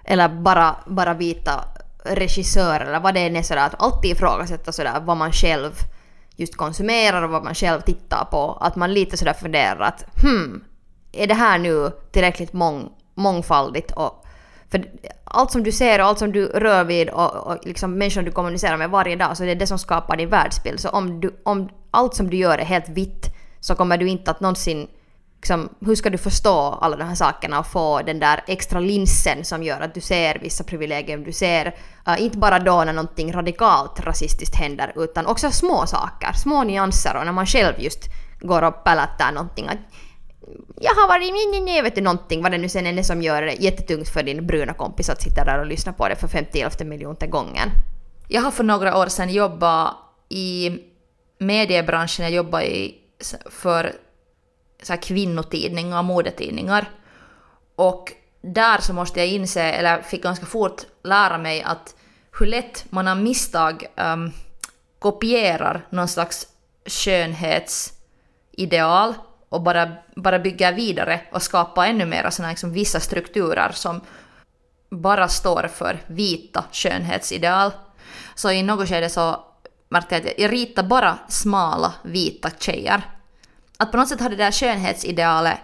eller 0.07 0.29
bara, 0.29 0.75
bara 0.85 1.13
vita 1.13 1.63
regissörer 2.03 2.85
eller 2.85 2.99
vad 2.99 3.13
det 3.13 3.19
än 3.19 3.35
är 3.35 3.43
sådär 3.43 3.65
att 3.65 3.81
alltid 3.81 4.11
ifrågasätta 4.11 4.71
sådär 4.71 4.99
vad 4.99 5.17
man 5.17 5.31
själv 5.31 5.71
just 6.35 6.55
konsumerar 6.55 7.21
och 7.21 7.29
vad 7.29 7.43
man 7.43 7.55
själv 7.55 7.81
tittar 7.81 8.27
på. 8.31 8.57
Att 8.61 8.75
man 8.75 8.93
lite 8.93 9.17
sådär 9.17 9.33
funderar 9.33 9.79
att 9.79 10.05
hmm, 10.21 10.63
är 11.11 11.27
det 11.27 11.33
här 11.33 11.59
nu 11.59 11.91
tillräckligt 12.11 12.53
mång, 12.53 12.89
mångfaldigt 13.15 13.91
och 13.91 14.23
för 14.71 14.85
allt 15.23 15.51
som 15.51 15.63
du 15.63 15.71
ser 15.71 15.99
och 15.99 16.05
allt 16.05 16.19
som 16.19 16.31
du 16.31 16.45
rör 16.45 16.83
vid 16.83 17.09
och, 17.09 17.35
och 17.35 17.57
liksom 17.63 17.97
människor 17.97 18.21
du 18.21 18.31
kommunicerar 18.31 18.77
med 18.77 18.89
varje 18.89 19.15
dag 19.15 19.37
så 19.37 19.43
det 19.43 19.51
är 19.51 19.55
det 19.55 19.67
som 19.67 19.79
skapar 19.79 20.17
din 20.17 20.29
världsbild. 20.29 20.79
Så 20.79 20.89
om, 20.89 21.19
du, 21.19 21.41
om 21.43 21.69
allt 21.91 22.15
som 22.15 22.29
du 22.29 22.37
gör 22.37 22.57
är 22.57 22.65
helt 22.65 22.89
vitt 22.89 23.25
så 23.59 23.75
kommer 23.75 23.97
du 23.97 24.09
inte 24.09 24.31
att 24.31 24.39
någonsin 24.39 24.87
liksom, 25.37 25.69
hur 25.79 25.95
ska 25.95 26.09
du 26.09 26.17
förstå 26.17 26.77
alla 26.81 26.97
de 26.97 27.03
här 27.03 27.15
sakerna 27.15 27.59
och 27.59 27.67
få 27.67 28.01
den 28.01 28.19
där 28.19 28.43
extra 28.47 28.79
linsen 28.79 29.45
som 29.45 29.63
gör 29.63 29.81
att 29.81 29.93
du 29.93 30.01
ser 30.01 30.39
vissa 30.39 30.63
privilegier, 30.63 31.17
du 31.17 31.31
ser 31.31 31.75
uh, 32.07 32.21
inte 32.21 32.37
bara 32.37 32.59
då 32.59 32.83
när 32.83 32.93
någonting 32.93 33.33
radikalt 33.33 33.99
rasistiskt 33.99 34.55
händer 34.55 34.93
utan 34.95 35.25
också 35.25 35.51
små 35.51 35.85
saker, 35.85 36.33
små 36.33 36.63
nyanser 36.63 37.17
och 37.17 37.25
när 37.25 37.31
man 37.31 37.45
själv 37.45 37.73
just 37.77 37.99
går 38.39 38.61
och 38.61 38.83
pällättar 38.83 39.31
någonting. 39.31 39.67
Att, 39.67 39.77
jag 40.81 40.91
har 40.91 41.07
varit 41.07 41.33
nej, 41.51 41.61
nej, 41.61 41.81
vet 41.81 41.95
du 41.95 42.01
någonting, 42.01 42.43
vad 42.43 42.51
det 42.51 42.57
nu 42.57 42.69
sen 42.69 42.85
är 42.85 43.03
som 43.03 43.21
gör 43.21 43.41
det 43.41 43.53
jättetungt 43.53 44.09
för 44.09 44.23
din 44.23 44.47
bruna 44.47 44.73
kompis 44.73 45.09
att 45.09 45.21
sitta 45.21 45.45
där 45.45 45.59
och 45.59 45.65
lyssna 45.65 45.93
på 45.93 46.07
det 46.07 46.15
för 46.15 46.27
50 46.27 46.85
miljonte 46.85 47.27
gången. 47.27 47.69
Jag 48.27 48.41
har 48.41 48.51
för 48.51 48.63
några 48.63 48.97
år 48.97 49.07
sedan 49.07 49.29
jobbat 49.29 49.93
i 50.29 50.79
mediebranschen, 51.39 52.25
jag 52.25 52.33
jobbade 52.33 52.77
i, 52.77 52.95
för 53.49 53.93
så 54.81 54.93
här 54.93 55.01
kvinnotidningar 55.01 55.99
och 55.99 56.05
modetidningar. 56.05 56.89
Och 57.75 58.13
där 58.41 58.81
så 58.81 58.93
måste 58.93 59.19
jag 59.19 59.27
inse, 59.27 59.63
eller 59.63 60.01
fick 60.01 60.23
ganska 60.23 60.45
fort 60.45 60.81
lära 61.03 61.37
mig 61.37 61.63
att 61.63 61.95
hur 62.39 62.45
lätt 62.45 62.85
man 62.89 63.07
av 63.07 63.17
misstag 63.17 63.85
um, 63.95 64.31
kopierar 64.99 65.87
någon 65.89 66.07
slags 66.07 66.47
skönhetsideal 66.85 69.13
och 69.49 69.61
bara, 69.61 69.95
bara 70.15 70.39
bygger 70.39 70.73
vidare 70.73 71.21
och 71.31 71.41
skapar 71.41 71.85
ännu 71.85 72.05
mer 72.05 72.29
såna 72.29 72.49
liksom 72.49 72.71
vissa 72.71 72.99
strukturer 72.99 73.71
som 73.71 74.01
bara 74.89 75.27
står 75.27 75.67
för 75.67 75.99
vita 76.07 76.63
skönhetsideal. 76.71 77.71
Så 78.35 78.51
i 78.51 78.63
något 78.63 78.89
skede 78.89 79.09
så 79.09 79.43
märkte 79.89 80.15
jag 80.15 80.27
att 80.27 80.39
jag 80.39 80.53
ritar 80.53 80.83
bara 80.83 81.17
smala 81.27 81.93
vita 82.03 82.49
tjejer 82.59 83.01
att 83.77 83.91
på 83.91 83.97
något 83.97 84.09
sätt 84.09 84.21
hade 84.21 84.35
det 84.35 84.43
där 84.43 84.51
skönhetsidealet 84.51 85.57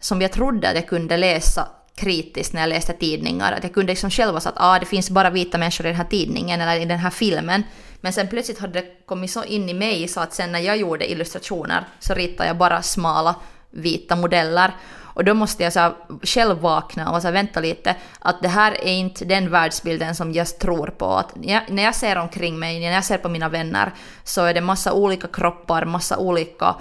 som 0.00 0.22
jag 0.22 0.32
trodde 0.32 0.68
att 0.68 0.74
jag 0.74 0.88
kunde 0.88 1.16
läsa 1.16 1.68
kritiskt 1.96 2.52
när 2.52 2.60
jag 2.60 2.68
läste 2.68 2.92
tidningar. 2.92 3.52
Att 3.52 3.62
jag 3.62 3.74
kunde 3.74 3.92
liksom 3.92 4.10
själv 4.10 4.38
säga 4.40 4.52
att 4.52 4.60
ah, 4.60 4.78
det 4.78 4.86
finns 4.86 5.10
bara 5.10 5.30
vita 5.30 5.58
människor 5.58 5.86
i 5.86 5.88
den 5.88 5.96
här 5.96 6.04
tidningen 6.04 6.60
eller 6.60 6.80
i 6.80 6.84
den 6.84 6.98
här 6.98 7.10
filmen. 7.10 7.62
Men 8.00 8.12
sen 8.12 8.28
plötsligt 8.28 8.58
hade 8.58 8.80
det 8.80 9.06
kommit 9.06 9.30
så 9.30 9.44
in 9.44 9.68
i 9.68 9.74
mig 9.74 10.08
så 10.08 10.20
att 10.20 10.34
sen 10.34 10.52
när 10.52 10.58
jag 10.58 10.76
gjorde 10.76 11.10
illustrationer 11.10 11.84
så 11.98 12.14
ritade 12.14 12.48
jag 12.48 12.56
bara 12.56 12.82
smala 12.82 13.34
vita 13.70 14.16
modeller. 14.16 14.74
Och 15.16 15.24
då 15.24 15.34
måste 15.34 15.62
jag 15.62 15.72
så 15.72 15.80
här 15.80 15.92
själv 16.22 16.58
vakna 16.58 17.12
och 17.12 17.22
så 17.22 17.30
vänta 17.30 17.60
lite, 17.60 17.94
att 18.18 18.42
det 18.42 18.48
här 18.48 18.72
är 18.72 18.92
inte 18.92 19.24
den 19.24 19.50
världsbilden 19.50 20.14
som 20.14 20.32
jag 20.32 20.58
tror 20.58 20.86
på. 20.86 21.06
Att 21.06 21.36
när 21.68 21.82
jag 21.82 21.94
ser 21.94 22.18
omkring 22.18 22.58
mig, 22.58 22.80
när 22.80 22.92
jag 22.92 23.04
ser 23.04 23.18
på 23.18 23.28
mina 23.28 23.48
vänner, 23.48 23.92
så 24.24 24.44
är 24.44 24.54
det 24.54 24.60
massa 24.60 24.92
olika 24.92 25.28
kroppar, 25.28 25.84
massa 25.84 26.18
olika 26.18 26.74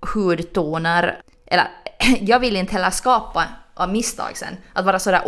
hudtoner. 0.00 1.22
Eller 1.46 1.68
jag 2.20 2.40
vill 2.40 2.56
inte 2.56 2.72
heller 2.72 2.90
skapa 2.90 3.44
av 3.74 3.92
misstag 3.92 4.36
sen, 4.36 4.56
att 4.72 4.84
vara 4.84 4.98
sådär 4.98 5.22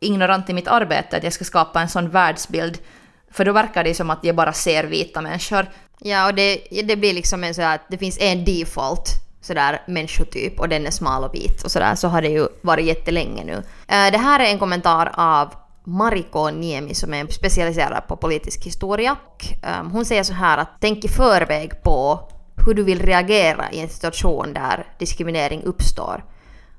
ignorant 0.00 0.50
i 0.50 0.52
mitt 0.52 0.68
arbete, 0.68 1.16
att 1.16 1.24
jag 1.24 1.32
ska 1.32 1.44
skapa 1.44 1.80
en 1.80 1.88
sån 1.88 2.10
världsbild. 2.10 2.78
För 3.30 3.44
då 3.44 3.52
verkar 3.52 3.84
det 3.84 3.94
som 3.94 4.10
att 4.10 4.24
jag 4.24 4.36
bara 4.36 4.52
ser 4.52 4.84
vita 4.84 5.20
människor. 5.20 5.66
Ja, 5.98 6.26
och 6.26 6.34
det, 6.34 6.60
det 6.84 6.96
blir 6.96 7.14
liksom 7.14 7.44
en 7.44 7.54
sådär 7.54 7.74
att 7.74 7.88
det 7.88 7.98
finns 7.98 8.18
en 8.20 8.44
default 8.44 9.10
sådär 9.40 9.82
människotyp 9.86 10.60
och 10.60 10.68
den 10.68 10.86
är 10.86 10.90
smal 10.90 11.24
och 11.24 11.34
vit 11.34 11.62
och 11.62 11.70
sådär 11.70 11.94
så 11.94 12.08
har 12.08 12.22
det 12.22 12.28
ju 12.28 12.48
varit 12.62 12.86
jättelänge 12.86 13.44
nu. 13.44 13.52
Eh, 13.88 14.12
det 14.12 14.18
här 14.18 14.40
är 14.40 14.44
en 14.44 14.58
kommentar 14.58 15.12
av 15.14 15.54
Mariko 15.84 16.50
Niemi 16.50 16.94
som 16.94 17.14
är 17.14 17.26
specialiserad 17.26 18.08
på 18.08 18.16
politisk 18.16 18.64
historia. 18.64 19.16
Ehm, 19.62 19.90
hon 19.90 20.04
säger 20.04 20.22
så 20.22 20.32
här 20.32 20.58
att 20.58 20.68
tänk 20.80 21.04
i 21.04 21.08
förväg 21.08 21.82
på 21.82 22.28
hur 22.66 22.74
du 22.74 22.82
vill 22.82 23.02
reagera 23.02 23.70
i 23.70 23.80
en 23.80 23.88
situation 23.88 24.52
där 24.52 24.86
diskriminering 24.98 25.62
uppstår. 25.62 26.24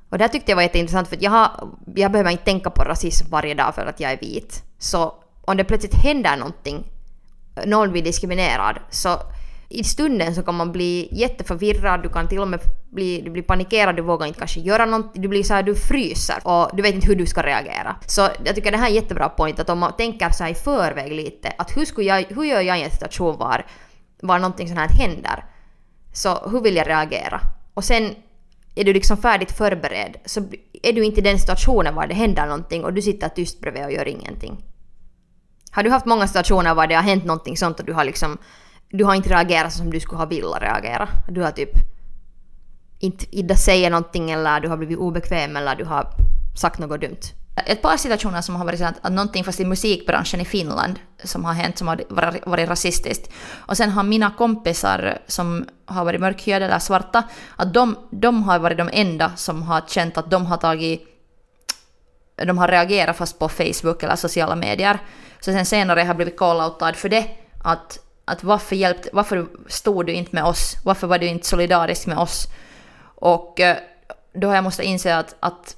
Och 0.10 0.18
det 0.18 0.24
här 0.24 0.30
tyckte 0.30 0.52
jag 0.52 0.56
var 0.56 0.64
jätteintressant 0.64 1.08
för 1.08 1.18
jag, 1.22 1.32
har, 1.32 1.50
jag 1.96 2.12
behöver 2.12 2.32
inte 2.32 2.44
tänka 2.44 2.70
på 2.70 2.84
rasism 2.84 3.30
varje 3.30 3.54
dag 3.54 3.76
för 3.76 3.86
att 3.86 4.00
jag 4.00 4.12
är 4.12 4.18
vit. 4.18 4.64
Så 4.80 5.14
om 5.46 5.58
det 5.58 5.64
plötsligt 5.64 5.96
händer 5.96 6.38
någonting, 6.38 6.84
någon 7.66 7.92
blir 7.92 8.04
diskriminerad, 8.04 8.80
så 8.90 9.20
i 9.70 9.84
stunden 9.84 10.36
så 10.36 10.44
kan 10.44 10.56
man 10.56 10.72
bli 10.72 11.10
jätteförvirrad, 11.12 12.04
du 12.04 12.10
kan 12.10 12.28
till 12.28 12.40
och 12.40 12.48
med 12.48 12.60
bli, 12.90 13.22
du 13.22 13.32
blir 13.32 13.44
panikerad, 13.44 13.96
du 13.96 14.02
vågar 14.02 14.28
inte 14.28 14.40
kanske 14.40 14.60
göra 14.60 14.86
någonting, 14.86 15.22
du 15.22 15.28
blir 15.28 15.44
så 15.44 15.54
här, 15.54 15.64
du 15.64 15.76
fryser 15.76 16.36
och 16.44 16.70
du 16.74 16.82
vet 16.82 16.96
inte 16.96 17.08
hur 17.08 17.16
du 17.16 17.26
ska 17.26 17.42
reagera. 17.44 17.96
Så 18.06 18.30
jag 18.46 18.56
tycker 18.56 18.72
det 18.72 18.78
här 18.78 18.86
är 18.86 18.90
en 18.90 18.96
jättebra 18.96 19.30
point 19.30 19.60
att 19.60 19.70
om 19.70 19.80
man 19.80 19.94
tänker 19.98 20.30
så 20.30 20.44
här 20.44 20.52
i 20.52 20.56
förväg 20.56 21.12
lite, 21.12 21.54
att 21.58 21.78
hur, 21.78 21.86
skulle 21.86 22.08
jag, 22.08 22.24
hur 22.30 22.44
gör 22.44 22.62
jag 22.62 22.80
i 22.80 22.84
en 22.84 22.92
situation 22.92 23.38
var, 23.38 23.66
var 24.22 24.40
någonting 24.40 24.68
sånt 24.68 24.80
här 24.80 24.90
händer? 24.90 25.44
Så 26.18 26.50
hur 26.50 26.62
vill 26.62 26.76
jag 26.76 26.88
reagera? 26.88 27.42
Och 27.74 27.84
sen 27.84 28.16
är 28.76 28.84
du 28.84 28.94
liksom 28.94 29.18
färdigt 29.18 29.52
förberedd 29.52 30.18
så 30.26 30.42
är 30.84 30.94
du 30.94 31.04
inte 31.04 31.20
i 31.20 31.24
den 31.24 31.40
situationen 31.40 31.96
var 31.96 32.08
det 32.08 32.14
händer 32.14 32.46
någonting 32.46 32.84
och 32.84 32.94
du 32.94 33.02
sitter 33.02 33.30
tyst 33.30 33.62
bredvid 33.62 33.86
och 33.86 33.92
gör 33.92 34.08
ingenting. 34.08 34.64
Har 35.72 35.84
du 35.84 35.90
haft 35.90 36.06
många 36.06 36.28
situationer 36.28 36.76
var 36.76 36.88
det 36.88 36.96
har 36.96 37.02
hänt 37.02 37.26
någonting 37.26 37.58
sånt 37.58 37.80
och 37.80 37.86
du 37.86 37.94
har 37.94 38.04
liksom 38.04 38.38
du 38.90 39.04
har 39.04 39.16
inte 39.16 39.30
reagerat 39.30 39.74
som 39.74 39.92
du 39.92 40.00
skulle 40.00 40.18
ha 40.18 40.26
velat 40.26 40.62
reagera. 40.62 41.10
Du 41.30 41.42
har 41.42 41.52
typ 41.52 41.72
inte 43.00 43.38
Ida 43.38 43.56
säger 43.56 43.90
någonting 43.90 44.32
eller 44.32 44.60
du 44.60 44.68
har 44.68 44.78
blivit 44.78 44.98
obekväm 44.98 45.56
eller 45.56 45.76
du 45.76 45.86
har 45.86 46.08
sagt 46.56 46.80
något 46.80 47.02
dumt. 47.02 47.22
Ett 47.66 47.82
par 47.82 47.98
situationer 47.98 48.42
som 48.42 48.56
har 48.56 48.66
varit 48.66 48.80
så 48.80 48.86
att, 48.86 49.06
att 49.06 49.12
någonting 49.12 49.44
fast 49.44 49.60
i 49.60 49.66
musikbranschen 49.66 50.42
i 50.42 50.46
Finland 50.46 51.00
som 51.24 51.46
har 51.46 51.54
hänt 51.54 51.78
som 51.78 51.88
har 51.88 52.04
varit, 52.10 52.48
varit 52.48 52.70
rasistiskt. 52.70 53.32
Och 53.56 53.78
sen 53.78 53.90
har 53.90 54.04
mina 54.04 54.32
kompisar 54.38 55.18
som 55.28 55.66
har 55.86 56.06
varit 56.06 56.22
mörkhyade 56.22 56.66
eller 56.66 56.80
svarta, 56.80 57.24
att 57.56 57.74
de, 57.74 57.96
de 58.12 58.44
har 58.44 58.60
varit 58.60 58.78
de 58.78 58.90
enda 58.94 59.32
som 59.36 59.64
har 59.64 59.82
känt 59.88 60.18
att 60.18 60.32
de 60.32 60.46
har 60.46 60.58
tagit 60.58 61.14
de 62.46 62.58
har 62.58 62.68
reagerat 62.68 63.18
fast 63.18 63.40
på 63.40 63.50
Facebook 63.50 64.04
eller 64.04 64.16
sociala 64.16 64.56
medier. 64.56 65.00
Så 65.40 65.52
sen 65.52 65.66
senare 65.66 66.00
har 66.00 66.08
jag 66.08 66.16
blivit 66.16 66.40
call-outad 66.40 66.94
för 66.94 67.10
det. 67.10 67.26
Att, 67.64 68.00
att 68.26 68.44
varför, 68.44 68.76
hjälpt, 68.76 69.08
varför 69.14 69.48
stod 69.68 70.06
du 70.06 70.14
inte 70.14 70.36
med 70.36 70.44
oss? 70.44 70.76
Varför 70.86 71.08
var 71.08 71.18
du 71.18 71.26
inte 71.26 71.48
solidarisk 71.48 72.08
med 72.08 72.18
oss? 72.18 72.48
Och 73.16 73.60
eh, 73.60 73.78
då 74.34 74.48
har 74.48 74.56
jag 74.56 74.64
måste 74.64 74.84
inse 74.84 75.16
att, 75.16 75.36
att 75.40 75.76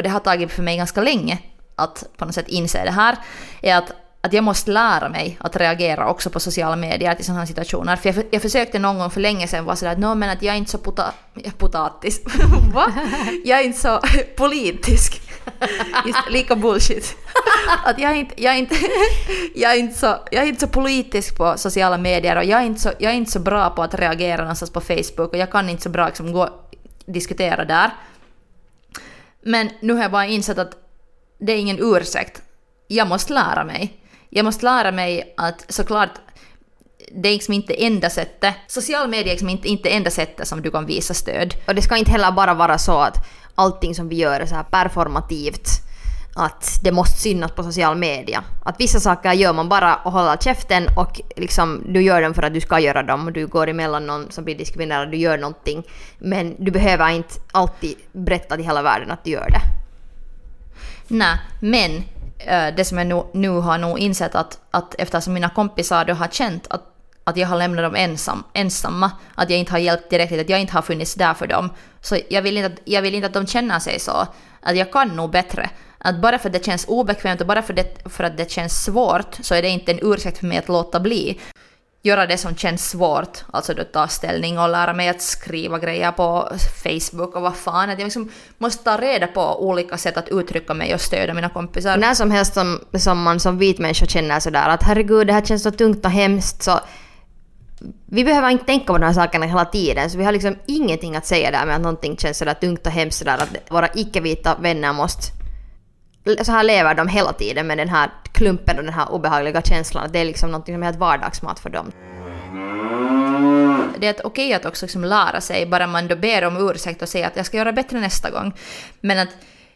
och 0.00 0.04
det 0.04 0.10
har 0.10 0.20
tagit 0.20 0.52
för 0.52 0.62
mig 0.62 0.76
ganska 0.76 1.00
länge 1.00 1.38
att 1.76 2.04
på 2.16 2.24
något 2.24 2.34
sätt 2.34 2.48
inse 2.48 2.84
det 2.84 2.90
här, 2.90 3.16
är 3.62 3.76
att, 3.76 3.92
att 4.20 4.32
jag 4.32 4.44
måste 4.44 4.70
lära 4.70 5.08
mig 5.08 5.38
att 5.40 5.56
reagera 5.56 6.08
också 6.08 6.30
på 6.30 6.40
sociala 6.40 6.76
medier 6.76 7.14
till 7.14 7.24
sådana 7.24 7.40
här 7.40 7.46
situationer. 7.46 7.96
För 7.96 8.08
jag, 8.08 8.24
jag 8.30 8.42
försökte 8.42 8.78
någon 8.78 8.98
gång 8.98 9.10
för 9.10 9.20
länge 9.20 9.48
sedan 9.48 9.64
vara 9.64 9.76
sådär 9.76 9.92
att 9.92 10.18
men 10.18 10.30
att 10.30 10.42
jag 10.42 10.54
är 10.54 10.58
inte 10.58 10.70
så 10.70 10.78
puta, 10.78 11.12
potatis. 11.58 12.20
Va? 12.74 12.92
Jag 13.44 13.60
är 13.60 13.64
inte 13.64 13.80
så 13.80 14.00
politisk. 14.36 15.22
Just 16.06 16.30
lika 16.30 16.56
bullshit. 16.56 17.16
Att 17.84 17.98
jag 17.98 18.10
är 18.10 18.14
inte, 18.14 18.42
jag 18.42 18.54
är 18.54 18.58
inte, 18.58 18.74
jag 19.54 19.72
är 19.72 19.78
inte, 19.78 19.98
så, 19.98 20.16
jag 20.30 20.44
är 20.44 20.48
inte 20.48 20.60
så 20.60 20.68
politisk 20.68 21.36
på 21.36 21.54
sociala 21.56 21.98
medier 21.98 22.36
och 22.36 22.44
jag 22.44 22.60
är 22.60 22.64
inte 22.64 22.80
så, 22.80 22.92
jag 22.98 23.12
är 23.12 23.16
inte 23.16 23.30
så 23.30 23.40
bra 23.40 23.70
på 23.70 23.82
att 23.82 23.94
reagera 23.94 24.40
någonstans 24.40 24.70
på 24.72 24.80
Facebook 24.80 25.32
och 25.32 25.36
jag 25.36 25.52
kan 25.52 25.68
inte 25.68 25.82
så 25.82 25.88
bra 25.88 26.06
liksom 26.06 26.32
gå 26.32 26.48
diskutera 27.06 27.64
där. 27.64 27.90
Men 29.42 29.70
nu 29.80 29.92
har 29.92 30.02
jag 30.02 30.12
bara 30.12 30.26
insett 30.26 30.58
att 30.58 30.76
det 31.38 31.52
är 31.52 31.56
ingen 31.56 31.78
ursäkt. 31.80 32.42
Jag 32.88 33.08
måste 33.08 33.32
lära 33.32 33.64
mig. 33.64 33.96
Jag 34.28 34.44
måste 34.44 34.64
lära 34.64 34.92
mig 34.92 35.34
att 35.36 35.64
såklart 35.68 36.10
det 37.12 37.28
är 37.28 37.32
liksom 37.32 37.54
inte 37.54 37.74
enda 37.74 38.10
sättet. 38.10 38.54
Social 38.66 39.08
media 39.08 39.26
är 39.26 39.34
liksom 39.34 39.48
inte, 39.48 39.68
inte 39.68 39.88
enda 39.90 40.10
sättet 40.10 40.48
som 40.48 40.62
du 40.62 40.70
kan 40.70 40.86
visa 40.86 41.14
stöd. 41.14 41.54
Och 41.66 41.74
det 41.74 41.82
ska 41.82 41.96
inte 41.96 42.10
heller 42.10 42.32
bara 42.32 42.54
vara 42.54 42.78
så 42.78 42.98
att 42.98 43.16
allting 43.54 43.94
som 43.94 44.08
vi 44.08 44.16
gör 44.16 44.40
är 44.40 44.46
så 44.46 44.54
här 44.54 44.62
performativt. 44.62 45.68
Att 46.40 46.80
det 46.82 46.92
måste 46.92 47.18
synas 47.18 47.52
på 47.52 47.62
social 47.62 47.96
media. 47.96 48.44
Att 48.64 48.80
vissa 48.80 49.00
saker 49.00 49.32
gör 49.32 49.52
man 49.52 49.68
bara 49.68 49.96
och 49.96 50.12
håller 50.12 50.36
käften 50.36 50.86
och 50.96 51.20
liksom 51.36 51.82
du 51.86 52.02
gör 52.02 52.22
dem 52.22 52.34
för 52.34 52.42
att 52.42 52.54
du 52.54 52.60
ska 52.60 52.78
göra 52.78 53.02
dem. 53.02 53.30
Du 53.34 53.46
går 53.46 53.68
emellan 53.68 54.06
någon 54.06 54.30
som 54.30 54.44
blir 54.44 54.58
diskriminerad, 54.58 55.10
du 55.10 55.16
gör 55.16 55.38
någonting. 55.38 55.82
Men 56.18 56.56
du 56.58 56.70
behöver 56.70 57.08
inte 57.08 57.34
alltid 57.52 57.94
berätta 58.12 58.56
till 58.56 58.64
hela 58.64 58.82
världen 58.82 59.10
att 59.10 59.24
du 59.24 59.30
gör 59.30 59.50
det. 59.50 59.60
Nej, 61.08 61.38
men 61.60 62.04
eh, 62.38 62.74
det 62.76 62.84
som 62.84 62.98
jag 62.98 63.06
nu, 63.06 63.22
nu 63.32 63.48
har 63.48 63.78
nog 63.78 63.98
insett 63.98 64.34
att, 64.34 64.58
att 64.70 64.94
eftersom 64.98 65.34
mina 65.34 65.48
kompisar 65.48 66.04
då 66.04 66.14
har 66.14 66.28
känt 66.28 66.66
att 66.70 66.82
att 67.24 67.36
jag 67.36 67.48
har 67.48 67.56
lämnat 67.56 67.84
dem 67.84 67.94
ensam, 67.94 68.44
ensamma, 68.52 69.10
att 69.34 69.50
jag 69.50 69.58
inte 69.58 69.72
har 69.72 69.78
hjälpt 69.78 70.10
tillräckligt, 70.10 70.40
att 70.40 70.48
jag 70.48 70.60
inte 70.60 70.72
har 70.72 70.82
funnits 70.82 71.14
där 71.14 71.34
för 71.34 71.46
dem. 71.46 71.70
Så 72.00 72.18
jag 72.28 72.42
vill, 72.42 72.56
inte 72.56 72.66
att, 72.66 72.80
jag 72.84 73.02
vill 73.02 73.14
inte 73.14 73.26
att 73.26 73.34
de 73.34 73.46
känner 73.46 73.78
sig 73.78 74.00
så, 74.00 74.26
att 74.60 74.76
jag 74.76 74.92
kan 74.92 75.08
nog 75.08 75.30
bättre. 75.30 75.70
Att 76.04 76.20
bara 76.20 76.38
för 76.38 76.48
att 76.48 76.52
det 76.52 76.64
känns 76.64 76.84
obekvämt 76.88 77.40
och 77.40 77.46
bara 77.46 77.62
för, 77.62 77.72
det, 77.72 78.08
för 78.08 78.24
att 78.24 78.36
det 78.36 78.50
känns 78.50 78.84
svårt 78.84 79.36
så 79.40 79.54
är 79.54 79.62
det 79.62 79.68
inte 79.68 79.92
en 79.92 79.98
ursäkt 80.02 80.38
för 80.38 80.46
mig 80.46 80.58
att 80.58 80.68
låta 80.68 81.00
bli. 81.00 81.40
Göra 82.02 82.26
det 82.26 82.38
som 82.38 82.56
känns 82.56 82.90
svårt, 82.90 83.44
alltså 83.52 83.74
då 83.74 83.84
ta 83.84 84.08
ställning 84.08 84.58
och 84.58 84.68
lära 84.68 84.92
mig 84.92 85.08
att 85.08 85.22
skriva 85.22 85.78
grejer 85.78 86.12
på 86.12 86.52
Facebook 86.84 87.36
och 87.36 87.42
vad 87.42 87.56
fan. 87.56 87.90
Att 87.90 87.98
jag 87.98 88.06
liksom 88.06 88.30
måste 88.58 88.84
ta 88.84 88.96
reda 88.96 89.26
på 89.26 89.68
olika 89.68 89.96
sätt 89.96 90.16
att 90.16 90.28
uttrycka 90.28 90.74
mig 90.74 90.94
och 90.94 91.00
stödja 91.00 91.34
mina 91.34 91.48
kompisar. 91.48 91.96
När 91.96 92.14
som 92.14 92.30
helst 92.30 92.54
som, 92.54 92.80
som 92.94 93.22
man 93.22 93.40
som 93.40 93.58
vit 93.58 93.78
människa 93.78 94.06
känner 94.06 94.40
sådär 94.40 94.68
att 94.68 94.82
herregud 94.82 95.26
det 95.26 95.32
här 95.32 95.44
känns 95.44 95.62
så 95.62 95.70
tungt 95.70 96.04
och 96.04 96.10
hemskt 96.10 96.62
så 96.62 96.80
vi 98.06 98.24
behöver 98.24 98.50
inte 98.50 98.64
tänka 98.64 98.86
på 98.86 98.98
de 98.98 99.06
här 99.06 99.12
sakerna 99.12 99.46
hela 99.46 99.64
tiden, 99.64 100.10
så 100.10 100.18
vi 100.18 100.24
har 100.24 100.32
liksom 100.32 100.56
ingenting 100.66 101.16
att 101.16 101.26
säga 101.26 101.50
där 101.50 101.66
med 101.66 101.74
att 101.74 101.82
någonting 101.82 102.16
känns 102.16 102.38
sådär 102.38 102.54
tungt 102.54 102.86
och 102.86 102.92
hemskt 102.92 103.18
sådär 103.18 103.38
att 103.38 103.70
våra 103.70 103.88
icke-vita 103.94 104.56
vänner 104.60 104.92
måste... 104.92 105.39
Så 106.42 106.52
här 106.52 106.62
lever 106.62 106.94
de 106.94 107.08
hela 107.08 107.32
tiden 107.32 107.66
med 107.66 107.78
den 107.78 107.88
här 107.88 108.10
klumpen 108.32 108.78
och 108.78 108.84
den 108.84 108.94
här 108.94 109.12
obehagliga 109.12 109.62
känslan. 109.62 110.08
Det 110.12 110.18
är 110.18 110.24
liksom 110.24 110.50
något 110.50 110.66
som 110.66 110.82
är 110.82 110.86
helt 110.86 110.98
vardagsmat 110.98 111.60
för 111.60 111.70
dem. 111.70 111.92
Det 113.98 114.06
är 114.06 114.26
okej 114.26 114.46
okay 114.46 114.52
att 114.52 114.66
också 114.66 114.86
liksom 114.86 115.04
lära 115.04 115.40
sig, 115.40 115.66
bara 115.66 115.86
man 115.86 116.08
då 116.08 116.16
ber 116.16 116.44
om 116.44 116.70
ursäkt 116.70 117.02
och 117.02 117.08
säger 117.08 117.26
att 117.26 117.36
jag 117.36 117.46
ska 117.46 117.56
göra 117.56 117.72
bättre 117.72 118.00
nästa 118.00 118.30
gång. 118.30 118.52
Men 119.00 119.18
att 119.18 119.28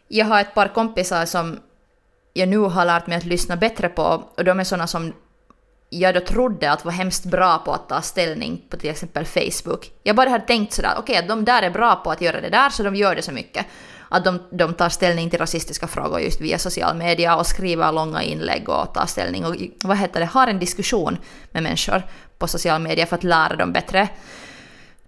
jag 0.08 0.26
har 0.26 0.40
ett 0.40 0.54
par 0.54 0.68
kompisar 0.68 1.24
som 1.24 1.58
jag 2.32 2.48
nu 2.48 2.58
har 2.58 2.84
lärt 2.84 3.06
mig 3.06 3.18
att 3.18 3.24
lyssna 3.24 3.56
bättre 3.56 3.88
på 3.88 4.24
och 4.36 4.44
de 4.44 4.60
är 4.60 4.64
sådana 4.64 4.86
som 4.86 5.12
jag 5.90 6.14
då 6.14 6.20
trodde 6.20 6.72
att 6.72 6.84
var 6.84 6.92
hemskt 6.92 7.24
bra 7.24 7.58
på 7.58 7.72
att 7.72 7.88
ta 7.88 8.02
ställning 8.02 8.62
på 8.68 8.76
till 8.76 8.90
exempel 8.90 9.24
Facebook. 9.24 9.90
Jag 10.02 10.16
bara 10.16 10.30
hade 10.30 10.46
tänkt 10.46 10.72
sådär, 10.72 10.94
okej 10.98 11.16
okay, 11.16 11.28
de 11.28 11.44
där 11.44 11.62
är 11.62 11.70
bra 11.70 11.96
på 11.96 12.10
att 12.10 12.20
göra 12.20 12.40
det 12.40 12.50
där 12.50 12.70
så 12.70 12.82
de 12.82 12.94
gör 12.94 13.16
det 13.16 13.22
så 13.22 13.32
mycket. 13.32 13.66
Att 14.08 14.24
de, 14.24 14.38
de 14.50 14.74
tar 14.74 14.88
ställning 14.88 15.30
till 15.30 15.38
rasistiska 15.38 15.86
frågor 15.86 16.20
just 16.20 16.40
via 16.40 16.58
social 16.58 16.96
media 16.96 17.36
och 17.36 17.46
skriver 17.46 17.92
långa 17.92 18.22
inlägg 18.22 18.68
och 18.68 18.94
tar 18.94 19.06
ställning 19.06 19.44
och 19.46 19.56
vad 19.84 19.96
heter 19.96 20.20
det, 20.20 20.26
har 20.26 20.46
en 20.46 20.58
diskussion 20.58 21.18
med 21.50 21.62
människor 21.62 22.02
på 22.38 22.46
social 22.46 22.80
media 22.80 23.06
för 23.06 23.16
att 23.16 23.24
lära 23.24 23.56
dem 23.56 23.72
bättre. 23.72 24.08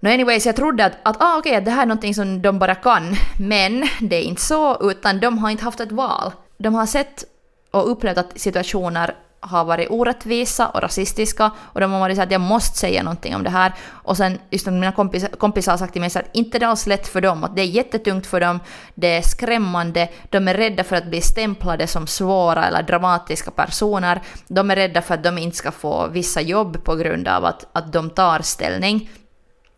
No 0.01 0.09
anyways, 0.09 0.47
jag 0.47 0.57
trodde 0.57 0.85
att, 0.85 0.93
att 1.03 1.17
ah, 1.23 1.39
okay, 1.39 1.61
det 1.61 1.71
här 1.71 1.83
är 1.83 1.87
någonting 1.87 2.15
som 2.15 2.43
de 2.43 2.59
bara 2.59 2.75
kan. 2.75 3.17
Men 3.39 3.89
det 4.01 4.17
är 4.17 4.23
inte 4.23 4.43
så, 4.43 4.91
utan 4.91 5.21
de 5.21 5.39
har 5.39 5.51
inte 5.51 5.65
haft 5.65 5.81
ett 5.81 5.93
val. 5.93 6.33
De 6.59 6.75
har 6.75 6.87
sett 6.87 7.25
och 7.71 7.91
upplevt 7.91 8.19
att 8.19 8.41
situationer 8.41 9.15
har 9.47 9.65
varit 9.65 9.91
orättvisa 9.91 10.69
och 10.69 10.83
rasistiska 10.83 11.51
och 11.59 11.81
de 11.81 11.93
har 11.93 12.01
varit 12.01 12.17
så 12.17 12.23
att 12.23 12.31
jag 12.31 12.41
måste 12.41 12.79
säga 12.79 13.03
någonting 13.03 13.37
om 13.37 13.43
det 13.43 13.51
här. 13.51 13.73
Och 13.89 14.17
sen 14.17 14.39
just 14.51 14.67
mina 14.67 14.93
kompisar, 14.93 15.29
kompisar 15.29 15.73
har 15.73 15.79
sagt 15.79 15.93
till 15.93 16.01
mig 16.01 16.11
så 16.11 16.19
att 16.19 16.31
inte 16.33 16.59
det 16.59 16.65
är 16.65 16.69
alls 16.69 16.87
lätt 16.87 17.09
för 17.09 17.21
dem, 17.21 17.45
att 17.45 17.57
det 17.57 17.63
är 17.63 17.67
jättetungt 17.67 18.27
för 18.27 18.41
dem, 18.41 18.61
det 18.95 19.17
är 19.17 19.23
skrämmande, 19.23 20.09
de 20.31 20.49
är 20.49 20.55
rädda 20.55 20.85
för 20.85 20.97
att 20.97 21.07
bli 21.07 21.21
stämplade 21.21 21.87
som 21.87 22.07
svåra 22.07 22.67
eller 22.67 22.83
dramatiska 22.83 23.51
personer, 23.51 24.23
de 24.49 24.71
är 24.71 24.77
rädda 24.77 25.03
för 25.03 25.15
att 25.15 25.25
de 25.25 25.39
inte 25.39 25.57
ska 25.57 25.71
få 25.71 26.09
vissa 26.09 26.41
jobb 26.41 26.85
på 26.85 26.95
grund 26.95 27.29
av 27.29 27.45
att, 27.45 27.67
att 27.73 27.93
de 27.93 28.11
tar 28.11 28.41
ställning. 28.43 29.11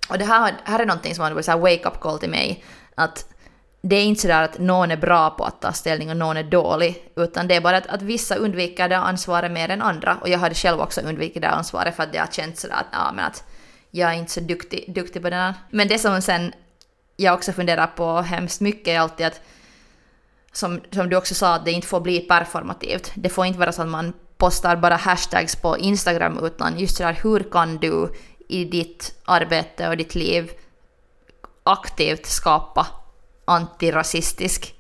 Och 0.09 0.19
det 0.19 0.25
här, 0.25 0.55
här 0.65 0.79
är 0.81 0.87
någonting 0.87 1.15
som 1.15 1.25
har 1.25 1.31
varit 1.31 1.49
en 1.49 1.61
wake-up 1.61 2.01
call 2.01 2.19
till 2.19 2.31
mig, 2.31 2.65
att 2.95 3.27
det 3.81 3.97
är 3.97 4.05
inte 4.05 4.21
sådär 4.23 4.43
att 4.43 4.59
någon 4.59 4.91
är 4.91 4.97
bra 4.97 5.31
på 5.31 5.45
att 5.45 5.61
ta 5.61 5.73
ställning 5.73 6.11
och 6.11 6.17
någon 6.17 6.37
är 6.37 6.43
dålig, 6.43 7.11
utan 7.17 7.49
det 7.49 7.55
är 7.55 7.61
bara 7.61 7.77
att, 7.77 7.87
att 7.87 8.03
vissa 8.03 8.35
undviker 8.35 8.89
det 8.89 8.97
ansvaret 8.97 9.53
mer 9.53 9.69
än 9.69 9.83
andra. 9.83 10.19
Och 10.21 10.29
jag 10.29 10.39
hade 10.39 10.55
själv 10.55 10.81
också 10.81 11.01
undvikit 11.01 11.43
det 11.43 11.49
ansvaret 11.49 11.97
för 11.97 12.03
att 12.03 12.13
det 12.13 12.19
har 12.19 12.27
känts 12.27 12.61
sådär 12.61 12.75
att, 12.75 12.87
ja, 12.93 13.13
men 13.13 13.25
att 13.25 13.45
jag 13.91 14.11
är 14.11 14.15
inte 14.15 14.33
så 14.33 14.41
duktig, 14.41 14.95
duktig 14.95 15.23
på 15.23 15.31
det 15.31 15.37
här. 15.37 15.55
Men 15.71 15.89
det 15.89 15.99
som 15.99 16.23
sen 16.23 16.53
jag 17.17 17.35
också 17.35 17.53
funderar 17.53 17.87
på 17.87 18.21
hemskt 18.21 18.61
mycket 18.61 18.89
är 18.89 19.01
alltid 19.01 19.27
att, 19.27 19.41
som, 20.53 20.81
som 20.91 21.09
du 21.09 21.17
också 21.17 21.35
sa, 21.35 21.55
att 21.55 21.65
det 21.65 21.73
inte 21.73 21.87
får 21.87 22.01
bli 22.01 22.21
performativt. 22.21 23.13
Det 23.15 23.29
får 23.29 23.47
inte 23.47 23.59
vara 23.59 23.73
så 23.73 23.83
att 23.83 23.89
man 23.89 24.13
postar 24.37 24.77
bara 24.77 24.97
hashtags 24.97 25.57
på 25.57 25.79
Instagram, 25.79 26.39
utan 26.43 26.79
just 26.79 26.97
sådär, 26.97 27.19
hur 27.23 27.41
kan 27.41 27.79
du 27.79 28.15
i 28.49 28.65
ditt 28.65 29.15
arbete 29.25 29.89
och 29.89 29.97
ditt 29.97 30.15
liv 30.15 30.51
aktivt 31.65 32.27
skapa 32.27 32.87
antirasistisk 33.49 34.75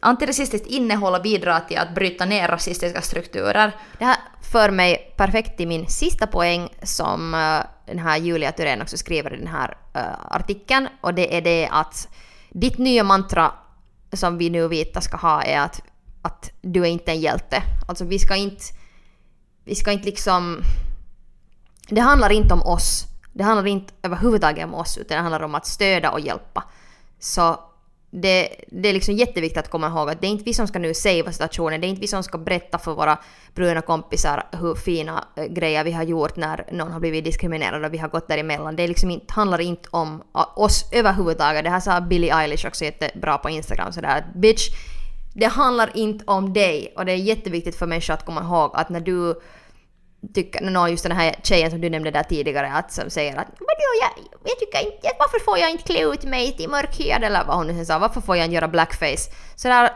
antirasistiskt 0.00 0.66
innehåll 0.66 1.14
och 1.14 1.22
bidra 1.22 1.60
till 1.60 1.78
att 1.78 1.94
bryta 1.94 2.24
ner 2.24 2.48
rasistiska 2.48 3.02
strukturer. 3.02 3.76
Det 3.98 4.04
här 4.04 4.16
för 4.52 4.70
mig 4.70 5.14
perfekt 5.16 5.56
till 5.56 5.68
min 5.68 5.86
sista 5.86 6.26
poäng 6.26 6.68
som 6.82 7.34
uh, 7.34 7.60
den 7.86 7.98
här 7.98 8.18
Julia 8.18 8.52
Thyrén 8.52 8.82
också 8.82 8.96
skriver 8.96 9.34
i 9.34 9.36
den 9.36 9.46
här 9.46 9.76
uh, 9.96 10.34
artikeln 10.36 10.88
och 11.00 11.14
det 11.14 11.36
är 11.36 11.42
det 11.42 11.68
att 11.72 12.08
ditt 12.50 12.78
nya 12.78 13.04
mantra 13.04 13.52
som 14.12 14.38
vi 14.38 14.50
nu 14.50 14.68
vita 14.68 15.00
ska 15.00 15.16
ha 15.16 15.42
är 15.42 15.60
att, 15.60 15.82
att 16.22 16.52
du 16.60 16.82
är 16.82 16.88
inte 16.88 17.12
en 17.12 17.20
hjälte. 17.20 17.62
Alltså 17.88 18.04
vi 18.04 18.18
ska 18.18 18.36
inte, 18.36 18.64
vi 19.64 19.74
ska 19.74 19.92
inte 19.92 20.06
liksom... 20.06 20.62
Det 21.88 22.00
handlar 22.00 22.32
inte 22.32 22.54
om 22.54 22.62
oss. 22.62 23.04
Det 23.32 23.42
handlar 23.42 23.66
inte 23.66 23.92
överhuvudtaget 24.02 24.64
om 24.64 24.74
oss 24.74 24.98
utan 24.98 25.16
det 25.16 25.22
handlar 25.22 25.42
om 25.42 25.54
att 25.54 25.66
stödja 25.66 26.10
och 26.10 26.20
hjälpa. 26.20 26.64
Så 27.18 27.60
det, 28.10 28.48
det 28.68 28.88
är 28.88 28.92
liksom 28.92 29.14
jätteviktigt 29.14 29.58
att 29.58 29.70
komma 29.70 29.86
ihåg 29.86 30.10
att 30.10 30.20
det 30.20 30.26
är 30.26 30.30
inte 30.30 30.44
vi 30.44 30.54
som 30.54 30.66
ska 30.66 30.78
nu 30.78 30.94
savea 30.94 31.32
situationen, 31.32 31.80
det 31.80 31.86
är 31.86 31.88
inte 31.88 32.00
vi 32.00 32.06
som 32.06 32.22
ska 32.22 32.38
berätta 32.38 32.78
för 32.78 32.94
våra 32.94 33.18
bruna 33.54 33.80
kompisar 33.80 34.46
hur 34.52 34.74
fina 34.74 35.24
eh, 35.36 35.44
grejer 35.44 35.84
vi 35.84 35.92
har 35.92 36.02
gjort 36.02 36.36
när 36.36 36.66
någon 36.72 36.92
har 36.92 37.00
blivit 37.00 37.24
diskriminerad 37.24 37.84
och 37.84 37.94
vi 37.94 37.98
har 37.98 38.08
gått 38.08 38.28
däremellan. 38.28 38.76
Det 38.76 38.82
är 38.82 38.88
liksom 38.88 39.10
inte, 39.10 39.32
handlar 39.32 39.60
inte 39.60 39.88
om 39.92 40.22
eh, 40.34 40.58
oss 40.58 40.88
överhuvudtaget. 40.92 41.64
Det 41.64 41.70
här 41.70 41.80
sa 41.80 42.00
Billie 42.00 42.30
Eilish 42.30 42.66
också 42.66 42.84
jättebra 42.84 43.38
på 43.38 43.50
Instagram 43.50 43.92
sådär 43.92 44.18
att 44.18 44.34
bitch, 44.34 44.68
det 45.34 45.46
handlar 45.46 45.96
inte 45.96 46.24
om 46.26 46.52
dig 46.52 46.94
och 46.96 47.04
det 47.04 47.12
är 47.12 47.16
jätteviktigt 47.16 47.76
för 47.76 47.86
människor 47.86 48.14
att 48.14 48.26
komma 48.26 48.40
ihåg 48.40 48.70
att 48.74 48.88
när 48.88 49.00
du 49.00 49.40
tycker, 50.34 50.60
no, 50.60 50.88
just 50.88 51.02
den 51.02 51.12
här 51.12 51.34
tjejen 51.42 51.70
som 51.70 51.80
du 51.80 51.90
nämnde 51.90 52.10
där 52.10 52.22
tidigare, 52.22 52.72
att 52.72 52.92
som 52.92 53.10
säger 53.10 53.36
att 53.36 53.48
jag, 54.00 54.24
jag 54.44 54.58
tycker 54.58 54.78
inte, 54.78 55.08
varför 55.18 55.44
får 55.44 55.58
jag 55.58 55.70
inte 55.70 55.84
klä 55.84 56.12
ut 56.12 56.24
mig 56.24 56.56
till 56.56 56.68
mörkhyad 56.68 57.24
eller 57.24 57.44
vad 57.44 57.56
hon 57.56 57.66
nu 57.66 57.84
sa, 57.84 57.98
varför 57.98 58.20
får 58.20 58.36
jag 58.36 58.46
inte 58.46 58.54
göra 58.54 58.68
blackface? 58.68 59.30
Så 59.56 59.68
där, 59.68 59.90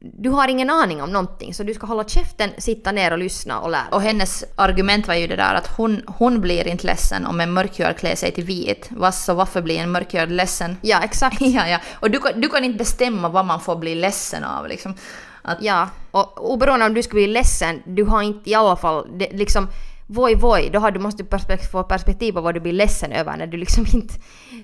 du 0.00 0.30
har 0.30 0.48
ingen 0.48 0.70
aning 0.70 1.02
om 1.02 1.10
någonting 1.10 1.54
så 1.54 1.62
du 1.62 1.74
ska 1.74 1.86
hålla 1.86 2.04
käften, 2.04 2.50
sitta 2.58 2.92
ner 2.92 3.12
och 3.12 3.18
lyssna 3.18 3.60
och 3.60 3.70
lära. 3.70 3.88
Och 3.90 4.02
hennes 4.02 4.44
argument 4.56 5.08
var 5.08 5.14
ju 5.14 5.26
det 5.26 5.36
där 5.36 5.54
att 5.54 5.66
hon, 5.76 6.02
hon 6.06 6.40
blir 6.40 6.68
inte 6.68 6.86
ledsen 6.86 7.26
om 7.26 7.40
en 7.40 7.52
mörkhyad 7.52 7.96
klär 7.96 8.14
sig 8.14 8.32
till 8.32 8.44
vit. 8.44 8.90
Så 9.12 9.34
varför 9.34 9.62
blir 9.62 9.78
en 9.78 9.90
mörkhyad 9.90 10.32
ledsen? 10.32 10.76
Ja, 10.82 11.00
exakt. 11.02 11.36
ja, 11.40 11.68
ja. 11.68 11.78
Och 11.92 12.10
du, 12.10 12.20
du 12.34 12.48
kan 12.48 12.64
inte 12.64 12.78
bestämma 12.78 13.28
vad 13.28 13.44
man 13.44 13.60
får 13.60 13.76
bli 13.76 13.94
ledsen 13.94 14.44
av 14.44 14.68
liksom. 14.68 14.94
Att... 15.42 15.58
Ja, 15.62 15.88
och 16.10 16.52
oberoende 16.52 16.86
om 16.86 16.94
du 16.94 17.02
skulle 17.02 17.18
bli 17.18 17.32
ledsen, 17.32 17.82
du 17.84 18.04
har 18.04 18.22
inte 18.22 18.50
i 18.50 18.54
alla 18.54 18.76
fall 18.76 19.08
det, 19.18 19.32
liksom 19.32 19.68
Voj, 20.06 20.34
voj, 20.34 20.70
då 20.72 20.78
har 20.78 20.90
du, 20.90 21.00
måste 21.00 21.22
du 21.22 21.28
perspekt 21.28 21.70
få 21.70 21.82
perspektiv 21.82 22.32
på 22.32 22.40
vad 22.40 22.54
du 22.54 22.60
blir 22.60 22.72
ledsen 22.72 23.12
över 23.12 23.36
när 23.36 23.46
du 23.46 23.56
liksom 23.56 23.86
inte... 23.92 24.14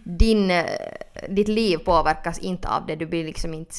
Din, 0.05 0.51
eh, 0.51 0.65
ditt 1.29 1.49
liv 1.49 1.79
påverkas 1.79 2.39
inte 2.39 2.69
av 2.69 2.87
det, 2.87 2.97
du 2.97 3.07
blir 3.07 3.25
liksom 3.25 3.55
inte... 3.55 3.75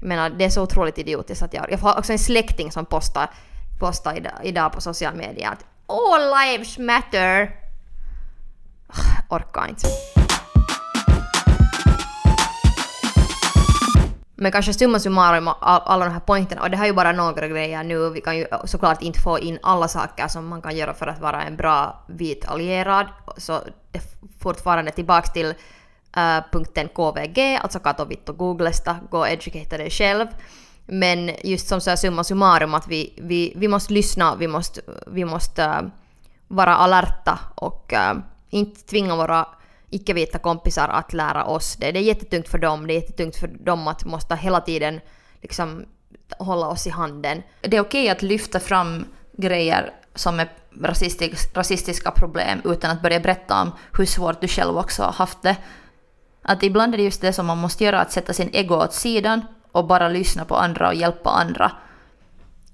Jag 0.00 0.08
menar, 0.08 0.30
det 0.30 0.44
är 0.44 0.50
så 0.50 0.62
otroligt 0.62 0.98
idiotiskt 0.98 1.42
att 1.42 1.54
jag... 1.54 1.66
Jag 1.70 1.78
har 1.78 1.98
också 1.98 2.12
en 2.12 2.18
släkting 2.18 2.72
som 2.72 2.86
postar, 2.86 3.30
postar 3.80 4.16
idag, 4.16 4.32
idag 4.42 4.72
på 4.72 4.80
sociala 4.80 5.16
medier 5.16 5.48
att 5.48 5.64
All 5.86 6.48
lives 6.48 6.78
matter! 6.78 7.56
Orkar 9.28 9.68
inte. 9.68 9.86
Men 14.42 14.52
kanske 14.52 14.74
summa 14.74 14.98
summarum 15.00 15.50
alla 15.60 16.04
de 16.04 16.12
här 16.12 16.20
poängerna, 16.20 16.62
och 16.62 16.70
det 16.70 16.76
här 16.76 16.84
är 16.84 16.88
ju 16.88 16.94
bara 16.94 17.12
några 17.12 17.48
grejer 17.48 17.84
nu, 17.84 18.10
vi 18.10 18.20
kan 18.20 18.38
ju 18.38 18.46
såklart 18.64 19.02
inte 19.02 19.20
få 19.20 19.38
in 19.38 19.58
alla 19.62 19.88
saker 19.88 20.28
som 20.28 20.48
man 20.48 20.62
kan 20.62 20.76
göra 20.76 20.94
för 20.94 21.06
att 21.06 21.20
vara 21.20 21.42
en 21.42 21.56
bra 21.56 22.04
vit 22.06 22.48
allierad, 22.48 23.06
så 23.36 23.60
det 23.92 24.00
fortfarande 24.38 24.90
tillbaks 24.90 25.32
till 25.32 25.46
uh, 25.46 26.40
punkten 26.52 26.88
KVG, 26.88 27.58
alltså 27.62 27.78
kato 27.78 28.06
och 28.26 28.36
Googlesta, 28.36 28.96
gå 29.10 29.18
och 29.18 29.28
educate 29.28 29.76
dig 29.76 29.90
själv. 29.90 30.26
Men 30.86 31.30
just 31.44 31.68
som 31.68 31.80
så 31.80 31.96
summa 31.96 32.24
summarum 32.24 32.74
att 32.74 32.88
vi, 32.88 33.12
vi, 33.16 33.52
vi 33.56 33.68
måste 33.68 33.92
lyssna, 33.92 34.36
vi 34.36 34.48
måste, 34.48 34.80
vi 35.06 35.24
måste 35.24 35.64
uh, 35.64 35.88
vara 36.48 36.76
alerta 36.76 37.38
och 37.54 37.92
uh, 37.92 38.20
inte 38.50 38.80
tvinga 38.80 39.16
våra 39.16 39.46
icke-vita 39.90 40.38
kompisar 40.38 40.88
att 40.88 41.12
lära 41.12 41.44
oss 41.44 41.76
det. 41.76 41.92
Det 41.92 41.98
är 41.98 42.02
jättetungt 42.02 42.48
för 42.48 42.58
dem, 42.58 42.86
det 42.86 42.92
är 42.92 43.00
jättetungt 43.00 43.36
för 43.36 43.48
dem 43.48 43.88
att 43.88 44.04
måste 44.04 44.36
hela 44.36 44.60
tiden 44.60 45.00
liksom 45.42 45.84
hålla 46.38 46.68
oss 46.68 46.86
i 46.86 46.90
handen. 46.90 47.42
Det 47.60 47.76
är 47.76 47.80
okej 47.80 48.08
att 48.08 48.22
lyfta 48.22 48.60
fram 48.60 49.04
grejer 49.32 49.92
som 50.14 50.40
är 50.40 50.48
rasistisk, 50.80 51.56
rasistiska 51.56 52.10
problem 52.10 52.60
utan 52.64 52.90
att 52.90 53.02
börja 53.02 53.20
berätta 53.20 53.62
om 53.62 53.72
hur 53.98 54.06
svårt 54.06 54.40
du 54.40 54.48
själv 54.48 54.78
också 54.78 55.02
har 55.02 55.12
haft 55.12 55.42
det. 55.42 55.56
Att 56.42 56.62
ibland 56.62 56.94
är 56.94 56.98
det 56.98 57.04
just 57.04 57.20
det 57.20 57.32
som 57.32 57.46
man 57.46 57.58
måste 57.58 57.84
göra, 57.84 58.00
att 58.00 58.12
sätta 58.12 58.32
sin 58.32 58.50
ego 58.52 58.74
åt 58.74 58.94
sidan 58.94 59.42
och 59.72 59.86
bara 59.86 60.08
lyssna 60.08 60.44
på 60.44 60.56
andra 60.56 60.88
och 60.88 60.94
hjälpa 60.94 61.30
andra. 61.30 61.72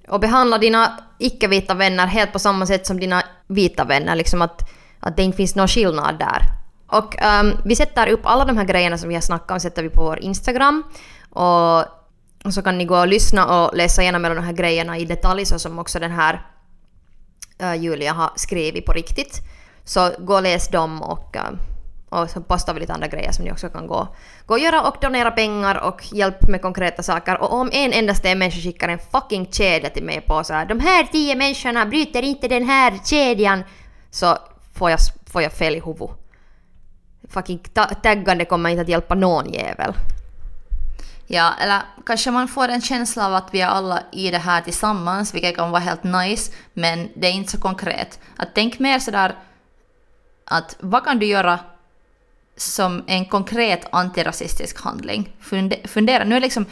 Och 0.09 0.21
behandla 0.21 0.59
dina 0.59 0.99
icke-vita 1.19 1.75
vänner 1.75 2.07
helt 2.07 2.33
på 2.33 2.39
samma 2.39 2.67
sätt 2.67 2.87
som 2.87 3.01
dina 3.01 3.23
vita 3.47 3.85
vänner, 3.85 4.15
liksom 4.15 4.43
att, 4.43 4.71
att 5.01 5.17
det 5.17 5.23
inte 5.23 5.37
finns 5.37 5.57
någon 5.57 5.69
skillnad 5.69 6.19
där. 6.19 6.56
Och 6.87 7.23
um, 7.41 7.57
vi 7.65 7.77
sätter 7.77 8.09
upp 8.09 8.21
alla 8.25 8.45
de 8.45 8.57
här 8.57 8.65
grejerna 8.65 8.99
som 8.99 9.09
vi 9.09 9.15
har 9.15 9.23
snackat 9.23 9.51
om 9.51 9.61
sätter 9.61 9.83
vi 9.83 9.89
på 9.89 10.03
vår 10.03 10.19
Instagram. 10.19 10.83
Och, 11.31 11.79
och 12.45 12.55
så 12.55 12.63
kan 12.63 12.79
ni 12.79 12.85
gå 12.85 12.99
och 12.99 13.09
lyssna 13.09 13.47
och 13.47 13.77
läsa 13.77 14.03
igenom 14.03 14.25
alla 14.25 14.35
de 14.35 14.45
här 14.45 14.53
grejerna 14.53 14.99
i 14.99 15.05
detalj 15.05 15.47
så 15.47 15.59
som 15.59 15.79
också 15.79 15.99
den 15.99 16.11
här 16.11 16.47
uh, 17.63 17.75
Julia 17.75 18.13
har 18.13 18.31
skrivit 18.37 18.87
på 18.87 18.93
riktigt. 18.93 19.41
Så 19.85 20.11
gå 20.19 20.35
och 20.35 20.43
läs 20.43 20.69
dem 20.69 21.03
och, 21.03 21.37
uh, 21.37 21.59
och 22.09 22.31
så 22.31 22.41
postar 22.41 22.75
vi 22.75 22.81
lite 22.81 22.93
andra 22.93 23.09
grejer 23.09 23.33
som 23.33 23.45
ni 23.45 23.53
också 23.53 23.69
kan 23.69 23.87
gå, 23.87 24.09
gå 24.47 24.55
och 24.55 24.61
göra 24.61 24.83
och 24.83 24.97
donera 25.01 25.31
pengar 25.31 25.85
och 25.85 26.13
hjälp 26.13 26.49
med 26.49 26.63
konkreta 26.63 27.03
saker. 27.03 27.43
Och 27.43 27.53
om 27.53 27.71
en 27.73 27.93
endaste 27.93 28.35
människa 28.35 28.61
skickar 28.61 28.89
en 28.89 28.99
fucking 28.99 29.53
kedja 29.53 29.91
till 29.91 30.05
mig 30.05 30.21
på 30.21 30.45
så 30.45 30.55
här, 30.55 30.67
de 30.67 30.81
här 30.81 31.05
tio 31.05 31.35
människorna 31.35 31.87
bryter 31.87 32.23
inte 32.23 32.49
den 32.49 32.65
här 32.65 32.99
kedjan 33.05 33.65
så 34.11 34.39
får 34.75 34.91
jag, 34.91 35.01
får 35.27 35.43
jag 35.43 35.53
fel 35.53 35.75
i 35.75 35.81
huvudet 35.81 36.26
fucking 37.29 37.59
ta 37.59 37.85
taggande 37.85 38.45
kommer 38.45 38.71
inte 38.71 38.83
att 38.83 38.89
hjälpa 38.89 39.15
någon 39.15 39.53
jävel. 39.53 39.95
Ja, 41.27 41.55
eller 41.61 41.83
kanske 42.07 42.31
man 42.31 42.49
får 42.49 42.69
en 42.69 42.81
känsla 42.81 43.27
av 43.27 43.35
att 43.35 43.49
vi 43.55 43.61
är 43.61 43.67
alla 43.67 44.03
i 44.13 44.31
det 44.31 44.39
här 44.39 44.63
tillsammans, 44.63 45.35
vilket 45.35 45.57
kan 45.57 45.71
vara 45.71 45.81
helt 45.81 46.05
nice, 46.05 46.53
men 46.73 47.09
det 47.15 47.27
är 47.27 47.33
inte 47.33 47.51
så 47.51 47.61
konkret. 47.61 48.21
Att 48.37 48.49
tänk 48.55 48.79
mer 48.79 48.99
sådär 48.99 49.35
att 50.45 50.77
vad 50.81 51.05
kan 51.05 51.19
du 51.19 51.27
göra 51.27 51.59
som 52.57 53.05
en 53.07 53.25
konkret 53.25 53.87
antirasistisk 53.93 54.81
handling? 54.81 55.37
Fundera, 55.85 56.25
nu 56.25 56.37
är 56.37 56.41
liksom 56.41 56.67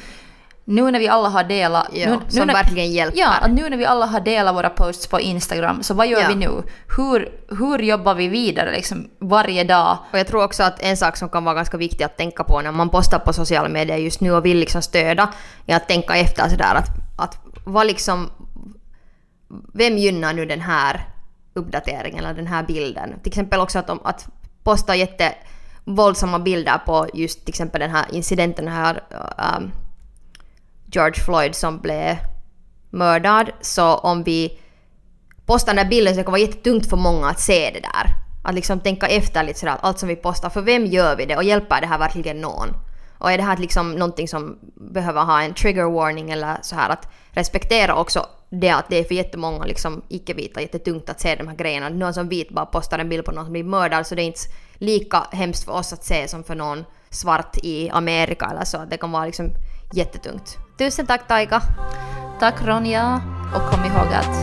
nu 0.65 0.91
när 0.91 0.99
vi 0.99 1.09
alla 1.09 1.29
har 1.29 1.45
delat... 1.45 1.89
Ja, 1.93 2.11
nu, 2.11 2.19
som 2.29 2.47
när, 2.47 2.55
verkligen 2.55 2.93
hjälper. 2.93 3.19
Ja, 3.19 3.33
att 3.41 3.51
nu 3.51 3.71
när 3.71 3.77
vi 3.77 3.85
alla 3.85 4.07
har 4.07 4.21
delat 4.21 4.55
våra 4.55 4.71
posts 4.71 5.07
på 5.07 5.21
Instagram, 5.21 5.83
så 5.83 5.95
vad 5.95 6.07
gör 6.07 6.21
ja. 6.21 6.29
vi 6.29 6.35
nu? 6.35 6.63
Hur, 6.97 7.33
hur 7.59 7.79
jobbar 7.79 8.15
vi 8.15 8.29
vidare 8.29 8.73
liksom 8.73 9.09
varje 9.19 9.65
dag? 9.65 9.99
Och 10.13 10.19
jag 10.19 10.27
tror 10.27 10.45
också 10.45 10.63
att 10.63 10.83
en 10.83 10.97
sak 10.97 11.17
som 11.17 11.29
kan 11.29 11.45
vara 11.45 11.55
ganska 11.55 11.77
viktig 11.77 12.05
att 12.05 12.17
tänka 12.17 12.45
på 12.45 12.61
när 12.61 12.73
man 12.73 12.89
postar 12.91 13.19
på 13.19 13.33
sociala 13.33 13.69
medier 13.69 13.97
just 13.97 14.21
nu 14.21 14.33
och 14.33 14.45
vill 14.45 14.59
liksom 14.59 14.83
stödja, 14.83 15.29
är 15.67 15.77
att 15.77 15.89
tänka 15.89 16.17
efter 16.17 16.49
sådär 16.49 16.75
att, 16.75 16.89
att 17.19 17.39
vad 17.65 17.87
liksom... 17.87 18.31
Vem 19.75 19.99
gynnar 19.99 20.33
nu 20.33 20.47
den 20.47 20.61
här 20.61 21.09
uppdateringen 21.55 22.25
eller 22.25 22.35
den 22.35 22.47
här 22.47 22.63
bilden? 22.63 23.21
Till 23.23 23.31
exempel 23.31 23.61
också 23.61 23.79
att, 23.79 23.91
att 23.91 24.27
posta 24.63 24.97
jätte 24.97 25.35
våldsamma 25.85 26.39
bilder 26.39 26.79
på 26.87 27.07
just 27.15 27.45
till 27.45 27.53
exempel 27.53 27.81
den 27.81 27.91
här 27.91 28.05
incidenten, 28.13 28.65
den 28.65 28.75
här 28.75 29.03
um, 29.57 29.71
George 30.95 31.25
Floyd 31.25 31.55
som 31.55 31.79
blev 31.79 32.17
mördad. 32.91 33.51
Så 33.61 33.95
om 33.95 34.23
vi 34.23 34.59
postar 35.47 35.75
den 35.75 35.85
där 35.85 35.91
bilden 35.91 36.15
så 36.15 36.21
det 36.21 36.27
vara 36.27 36.39
jättetungt 36.39 36.91
för 36.91 36.97
många 36.97 37.29
att 37.29 37.41
se 37.41 37.71
det 37.75 37.81
där. 37.81 38.07
Att 38.45 38.55
liksom 38.55 38.81
tänka 38.81 39.07
efter 39.07 39.43
lite 39.43 39.59
sådär 39.59 39.77
allt 39.81 39.99
som 39.99 40.09
vi 40.09 40.17
postar, 40.17 40.51
för 40.51 40.63
vem 40.63 40.87
gör 40.87 41.17
vi 41.17 41.27
det 41.27 41.37
och 41.37 41.45
hjälper 41.45 41.81
det 41.81 41.87
här 41.87 41.99
verkligen 41.99 42.41
någon? 42.41 42.69
Och 43.19 43.33
är 43.33 43.37
det 43.39 43.45
här 43.45 43.57
liksom 43.57 43.93
någonting 43.93 44.29
som 44.29 44.59
behöver 44.75 45.23
ha 45.23 45.43
en 45.43 45.55
trigger 45.55 45.85
warning 45.85 46.31
eller 46.31 46.57
så 46.63 46.77
här 46.77 46.91
att 46.91 47.09
respektera 47.31 47.95
också 47.95 48.27
det 48.51 48.71
att 48.71 48.89
det 48.89 48.97
är 48.97 49.05
för 49.05 49.15
jättemånga 49.15 49.65
liksom 49.65 50.03
icke-vita 50.09 50.61
jättetungt 50.61 51.09
att 51.09 51.21
se 51.21 51.35
de 51.35 51.49
här 51.49 51.57
grejerna. 51.57 51.89
Någon 51.89 52.15
som 52.15 52.29
vit 52.29 52.51
bara 52.51 52.67
postar 52.67 52.99
en 52.99 53.09
bild 53.09 53.25
på 53.25 53.33
någon 53.33 53.45
som 53.45 53.53
blir 53.53 53.65
mördad 53.65 54.07
så 54.07 54.15
det 54.15 54.23
är 54.23 54.27
inte 54.27 54.41
lika 54.75 55.27
hemskt 55.33 55.65
för 55.65 55.73
oss 55.73 55.93
att 55.93 56.05
se 56.05 56.29
som 56.29 56.45
för 56.45 56.55
någon 56.55 56.85
svart 57.11 57.57
i 57.63 57.91
Amerika 57.91 58.47
eller 58.51 58.65
så. 58.65 58.85
Det 58.91 58.97
kan 58.97 59.13
vara 59.13 59.27
liksom 59.27 59.51
jättetungt. 59.93 60.59
Tusen 60.77 61.07
tack 61.07 61.29
Taika. 61.29 61.63
Tack 62.41 62.63
Ronja. 62.63 63.23
Och 63.55 63.71
kom 63.71 63.85
ihåg 63.85 64.13
att... 64.13 64.35